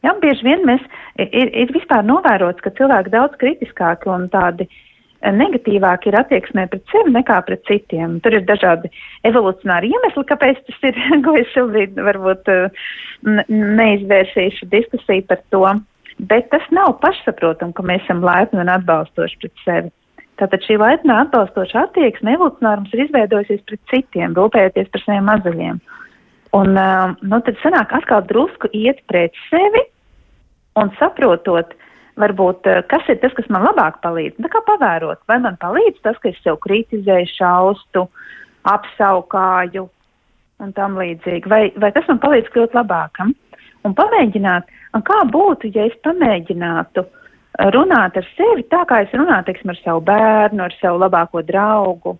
[0.00, 0.80] Jā, bieži vien mēs
[1.20, 4.78] ir, ir vispār novērots, ka cilvēki daudz kritiskāki un tādi uh,
[5.20, 8.18] negatīvāk ir attieksmē pret sevi nekā pret citiem.
[8.24, 8.90] Tur ir dažādi
[9.28, 12.82] evolucionāri iemesli, kāpēc tas ir, ko es šobrīd varbūt uh,
[13.52, 15.64] neizvērsīšu diskusiju par to.
[16.30, 19.92] Bet tas nav pašsaprotam, ka mēs esam laipni un atbalstoši pret sevi.
[20.40, 25.80] Tātad šī laipna atbalstoša attieksme evolucionāri mums ir izveidojusies pret citiem, rūpējoties par saviem mazuļiem.
[26.56, 29.84] Un uh, nu, tad sanāk atkal drusku iet pret sevi
[30.80, 31.76] un saprotot,
[32.22, 34.40] varbūt eh, kas ir tas, kas man labāk palīdz.
[34.42, 38.06] Tā kā pavērot, vai man palīdz tas, ka es sev kritizēju, šaustu,
[38.70, 39.86] apsaukāju
[40.60, 43.32] un tam līdzīgi, vai, vai tas man palīdz kļūt labākam.
[43.88, 47.06] Un pamēģināt, un kā būtu, ja es pamēģinātu
[47.74, 52.18] runāt ar sevi tā, kā es runāju, teiksim, ar savu bērnu, ar savu labāko draugu.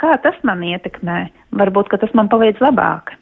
[0.00, 1.20] Kā tas man ietekmē?
[1.56, 3.14] Varbūt, ka tas man palīdz labāk.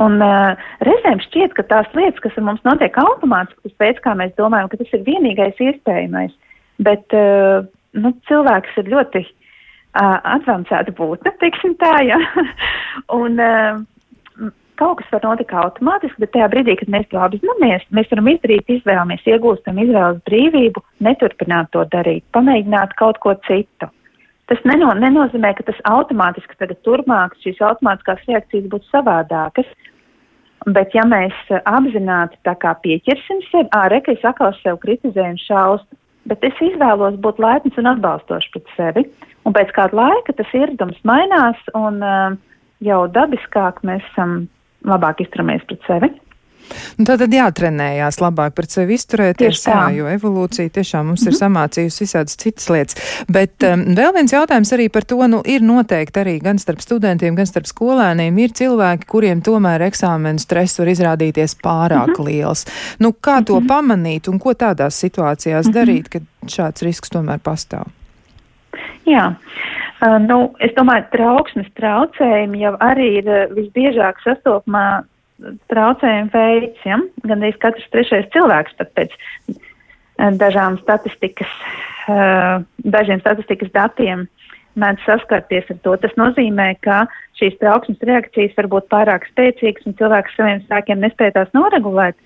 [0.00, 4.14] Un uh, reizēm šķiet, ka tās lietas, kas ar mums notiek automātiski, tas veids, kā
[4.16, 6.32] mēs domājam, ka tas ir vienīgais iespējamais.
[6.80, 7.66] Bet uh,
[8.00, 12.16] nu, cilvēks ir ļoti uh, advancēta būtne, teiksim tā, ja.
[13.20, 13.82] un uh,
[14.80, 18.72] kaut kas var notikt automātiski, bet tajā brīdī, kad mēs to apzināmies, mēs varam izdarīt
[18.78, 23.90] izvēli, mēs iegūstam izvēles brīvību, neturpināt to darīt, pamēģināt kaut ko citu.
[24.50, 29.68] Tas neno, nenozīmē, ka tas automātiski tagad turpmāk šīs automātiskās reakcijas būtu savādākas.
[30.68, 35.96] Bet ja mēs apzināti pieķersim sevi, ka es atkal sev kritizēju un šaustu,
[36.28, 39.06] bet es izvēlos būt laipns un atbalstošs pret sevi.
[39.48, 42.36] Un pēc kāda laika tas ieradums mainās un uh,
[42.84, 44.42] jau dabiskāk mēs esam
[44.84, 46.12] labāk izturamies pret sevi.
[46.98, 51.32] Nu, tā tad jātrenējās labāk pret sevi izturēties, jā, jo evolūcija tiešām mums mm -hmm.
[51.32, 51.42] ir mhm.
[51.44, 52.96] samācījusi visādas citas lietas.
[53.28, 57.34] Bet um, vēl viens jautājums arī par to, nu, ir noteikti arī gan starp studentiem,
[57.34, 62.26] gan starp skolēniem ir cilvēki, kuriem tomēr eksāmenu stress var izrādīties pārāk mm -hmm.
[62.26, 62.66] liels.
[62.98, 63.46] Nu, kā mm -hmm.
[63.46, 63.66] to mhm.
[63.66, 65.78] pamanīt un ko tādās situācijās mm -hmm.
[65.78, 67.84] darīt, kad šāds risks tomēr pastāv?
[69.06, 69.34] Jā.
[70.00, 75.02] Uh, nu, es domāju, trauksmes traucējumi jau arī ir uh, visbiežāk sastopamā
[75.72, 76.98] traucējuma veids, ja?
[77.26, 81.52] gan arī katrs trešais cilvēks pat pēc eh, dažām statistikas,
[82.08, 82.60] eh,
[82.96, 84.26] dažiem statistikas datiem
[84.80, 85.96] mēdz saskarties ar to.
[86.02, 87.04] Tas nozīmē, ka
[87.40, 92.18] šīs trauksmes reakcijas var būt pārāk spēcīgas un cilvēks saviem spēkiem nespēj tās noregulēt.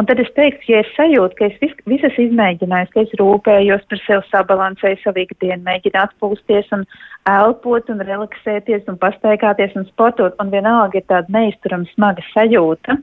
[0.00, 3.82] Un tad es teiktu, ja es sajūtu, ka es vis, visas izmēģināju, ka es rūpējos
[3.90, 6.86] par sevi, sabalansēju savu ikdienu, mēģinu atpūsties un
[7.28, 12.96] elpot un relaksēties un pastaigāties un sportot, un vienalga ir tāda neizturama smaga sajūta,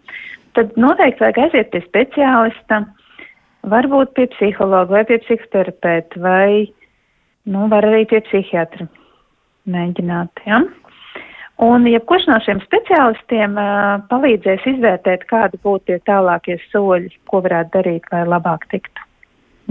[0.58, 2.82] tad noteikti vajag aiziet pie speciālista,
[3.70, 6.72] varbūt pie psihologa vai pie psihoterapeita vai,
[7.46, 8.90] nu, var arī pie psihiatra
[9.70, 10.64] mēģināt, ja?
[11.60, 17.74] Un jebkurš no šiem speciālistiem uh, palīdzēs izvērtēt, kādi būtu tie tālākie soļi, ko varētu
[17.76, 19.09] darīt, lai labāk tiktu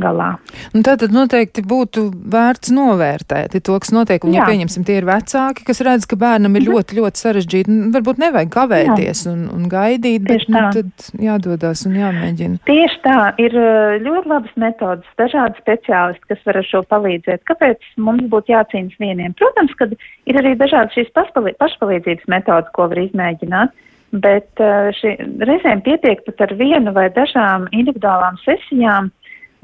[0.01, 0.29] galā.
[0.77, 4.25] Un tā tad noteikti būtu vērts novērtēt to, kas notiek.
[4.25, 4.43] Un, Jā.
[4.43, 6.77] ja pieņemsim, tie ir vecāki, kas redz, ka bērnam ir mhm.
[6.77, 9.35] ļoti, ļoti sarežģīti, nu, varbūt nevajag kavēties Jā.
[9.35, 12.63] un, un gaidīt, bet nu, tad jādodas un jāmēģina.
[12.69, 13.57] Tieši tā, ir
[14.05, 17.45] ļoti labas metodas, dažādi speciālisti, kas var ar šo palīdzēt.
[17.49, 19.35] Kāpēc mums būtu jācīnas vieniem?
[19.39, 23.77] Protams, ka ir arī dažādas šīs pašpalīdzības metodas, ko var izmēģināt.
[24.09, 24.57] Bet
[24.97, 25.11] šī,
[25.45, 29.11] reizēm pietiek pat ar vienu vai dažām individuālām sesijām,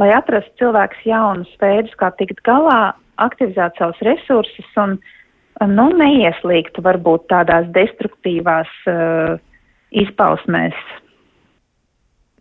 [0.03, 4.99] lai atrastu cilvēks jaunus veidus, kā tikt galā, aktivizēt savus resursus un
[5.70, 9.36] nu, neieslīgt varbūt tādās destruktīvās uh,
[9.95, 10.78] izpausmēs.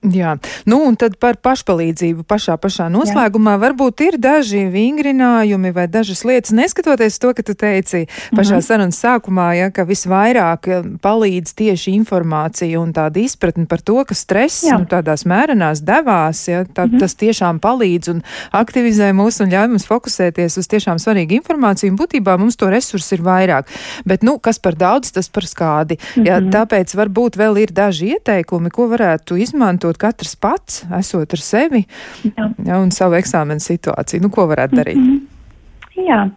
[0.04, 0.36] Jā,
[0.68, 3.60] nu un tad par pašpalīdzību pašā pašā noslēgumā Jā.
[3.62, 8.04] varbūt ir daži vingrinājumi vai dažas lietas, neskatoties to, ka tu teici
[8.36, 8.66] pašā mm -hmm.
[8.68, 14.16] sarunas sākumā, ja, ka visvairāk eh, palīdz tieši informācija un tāda izpratne par to, ka
[14.16, 14.80] stress Jā.
[14.80, 16.99] nu, tādās mērenās devās, ja, tā, mm -hmm.
[16.99, 21.97] tas tiešām palīdz un aktivizē mūs un ļauj mums fokusēties uz tiešām svarīgu informāciju, un
[21.97, 23.64] būtībā mums to resursu ir vairāk.
[24.06, 25.95] Bet, nu, kas par daudz, tas par skādi.
[25.95, 26.28] Mm -hmm.
[26.28, 31.41] ja, tāpēc varbūt vēl ir daži ieteikumi, ko varētu izmantot saprot katrs pats, esot ar
[31.41, 31.86] sevi
[32.24, 32.50] Jā.
[32.66, 34.22] Ja, un savu eksāmenu situāciju.
[34.24, 34.98] Nu, ko varētu darīt?
[34.98, 36.08] Mm -hmm.
[36.08, 36.30] Jā.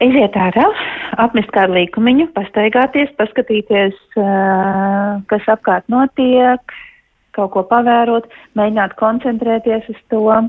[0.00, 0.66] Iziet ārā,
[1.18, 3.94] apmest kādu līkumiņu, pastaigāties, paskatīties,
[5.26, 6.60] kas apkārt notiek,
[7.32, 10.48] kaut ko pavērot, mēģināt koncentrēties uz to.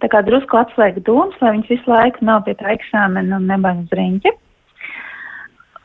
[0.00, 3.92] Tā kā drusku atslēgt domas, lai viņas visu laiku nav pie tā eksāmena un nebaņas
[3.92, 4.30] riņķi.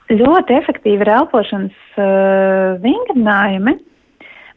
[0.10, 3.76] Ļoti efektīvi ir elpošanas uh, vingrinājumi,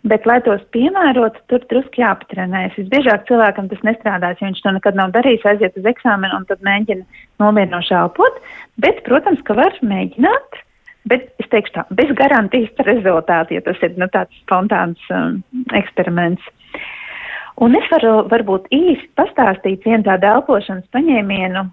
[0.07, 2.77] Bet, lai tos piemērotu, tur drusku jāpatrenējas.
[2.79, 6.63] Visbiežāk cilvēkam tas nestrādās, jo viņš to nekad nav darījis, aiziet uz eksāmenu un tad
[6.67, 8.39] mēģina nomierinoši elpot.
[8.79, 10.61] Bet, protams, ka var mēģināt,
[11.11, 15.41] bet es teikšu tā, bez garantijas par rezultātu, ja tas ir nu, tāds spontāns um,
[15.75, 16.47] eksperiments.
[17.59, 21.65] Un es varu varbūt īsti pastāstīt vienu tādu elpošanas paņēmienu,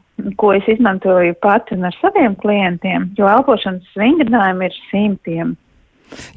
[0.42, 5.54] ko es izmantoju pati un ar saviem klientiem, jo elpošanas vingrinājumi ir simtiem.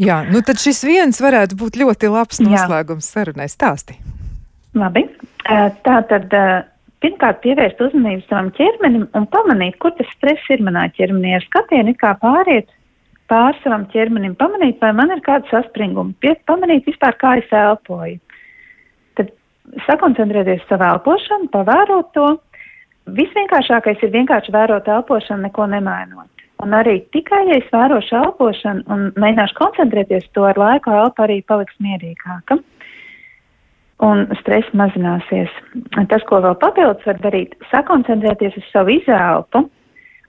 [0.01, 3.99] Jā, nu tad šis viens varētu būt ļoti labs noslēgums sarunai stāstī.
[4.79, 5.05] Labi,
[5.85, 6.35] tā tad
[7.03, 11.37] pirmkārt pievērst uzmanību savam ķermenim un pamanīt, kur tas stress ir manā ķermenī.
[11.39, 12.71] Ar skatienu kā pāriet
[13.31, 16.17] pār savam ķermenim, pamanīt, vai man ir kāda saspringuma,
[16.49, 18.19] pamanīt vispār, kā es elpoju.
[19.21, 19.33] Tad
[19.87, 22.29] sakoncentrēties savā elpošanu, pavērot to.
[23.19, 26.29] Visvienkāršākais ir vienkārši vērot elpošanu, neko nemainot.
[26.59, 31.39] Un arī tikai, ja es vērošu elpošanu un mēģināšu koncentrēties to ar laiku, elpa arī
[31.47, 32.59] paliks mierīgāka.
[34.03, 35.53] Un stress mazināsies.
[36.11, 39.65] Tas, ko vēl papildus var darīt, sakoncentrēties uz savu izelpu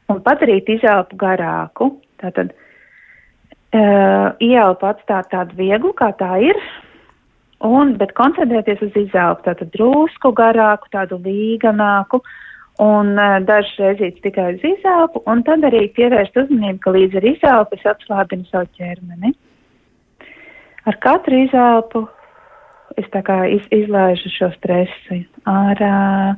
[0.10, 1.92] un padarīt izelpu garāku.
[2.22, 6.62] Tātad uh, ielpu atstāt tādu vieglu, kā tā ir,
[7.66, 12.22] un, bet koncentrēties uz izelpu, tātad drusku garāku, tādu līganāku.
[12.22, 12.38] Uh,
[12.80, 17.76] un dažas reizes tikai uz izelpu, un tad arī pievērst uzmanību, ka līdz ar izelpu
[17.76, 19.34] es atslābinu savu ķermeni.
[20.88, 22.06] Ar katru izelpu
[22.98, 25.20] es tā kā iz, izlaižu šo stresu
[25.50, 26.38] ārā,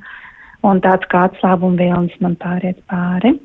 [0.66, 3.36] un tāds kā atslābuma vilnis man pāriet pāri.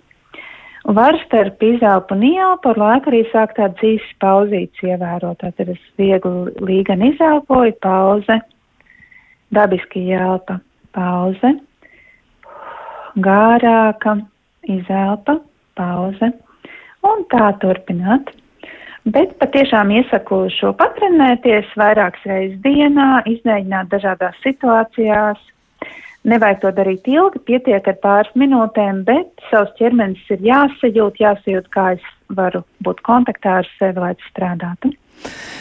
[0.97, 5.40] Var starp izelpu un ielpu ar laiku arī sākt tādu dzīves pauzītes ievērot.
[5.42, 8.40] Tātad es viegli līgan izelpoju, pauze,
[9.53, 10.61] dabiski ielpa,
[10.94, 11.57] pauze
[13.23, 14.19] gārāka,
[14.67, 15.39] izelpa,
[15.79, 16.33] pauze
[17.07, 18.33] un tā turpināt.
[19.07, 25.39] Bet patiešām iesaku šo patrenēties vairākas reizes dienā, izmēģināt dažādās situācijās.
[26.27, 31.93] Nevajag to darīt ilgi, pietiek ar pāris minūtēm, bet savs ķermenis ir jāsajūt, jāsajūt, kā
[31.95, 34.91] es varu būt kontaktā ar sevi, lai strādātu.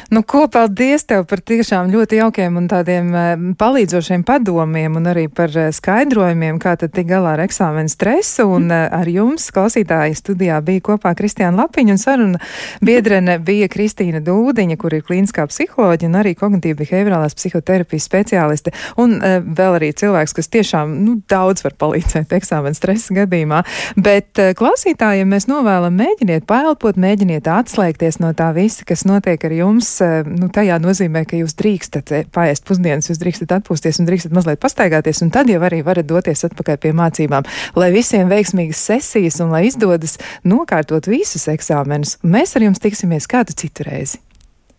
[0.09, 5.25] Nu, ko paldies tev par tiešām ļoti jaukiem un tādiem uh, palīdzošiem padomiem un arī
[5.33, 8.45] par uh, skaidrojumiem, kā tad tik galā ar eksāmenu stresu.
[8.57, 12.41] Un uh, ar jums, klausītāji, studijā bija kopā Kristiāna Lapiņa un saruna
[12.85, 18.75] biedrene bija Kristīna Dūdiņa, kur ir klīniskā psiholoģija un arī kognitīva behaviorālās psihoterapijas speciāliste.
[19.01, 19.17] Un
[19.57, 23.63] vēl arī cilvēks, kas tiešām nu, daudz var palīdzēt eksāmenu stresa gadījumā.
[23.97, 29.89] Bet klausītājiem mēs novēlam mēģiniet paelpot, mēģiniet atslēgties no tā visa, kas notiek ar jums,
[30.03, 34.35] eh, nu, tajā nozīmē, ka jūs drīkstat eh, paēst pusdienas, jūs drīkstat atpūsties un drīkstat
[34.35, 37.49] mazliet pastaigāties, un tad jau arī varat doties atpakaļ pie mācībām.
[37.79, 40.17] Lai visiem veiksmīgas sesijas un lai izdodas
[40.47, 44.21] nokārtot visus eksāmenus, mēs ar jums tiksimies kādu citu reizi.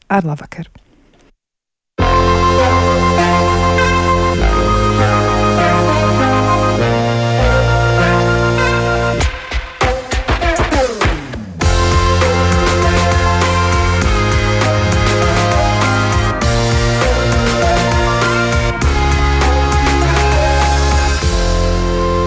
[0.07, 0.71] Ar labvakar!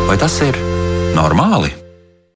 [0.09, 0.55] Vai tas ir
[1.13, 1.69] normāli?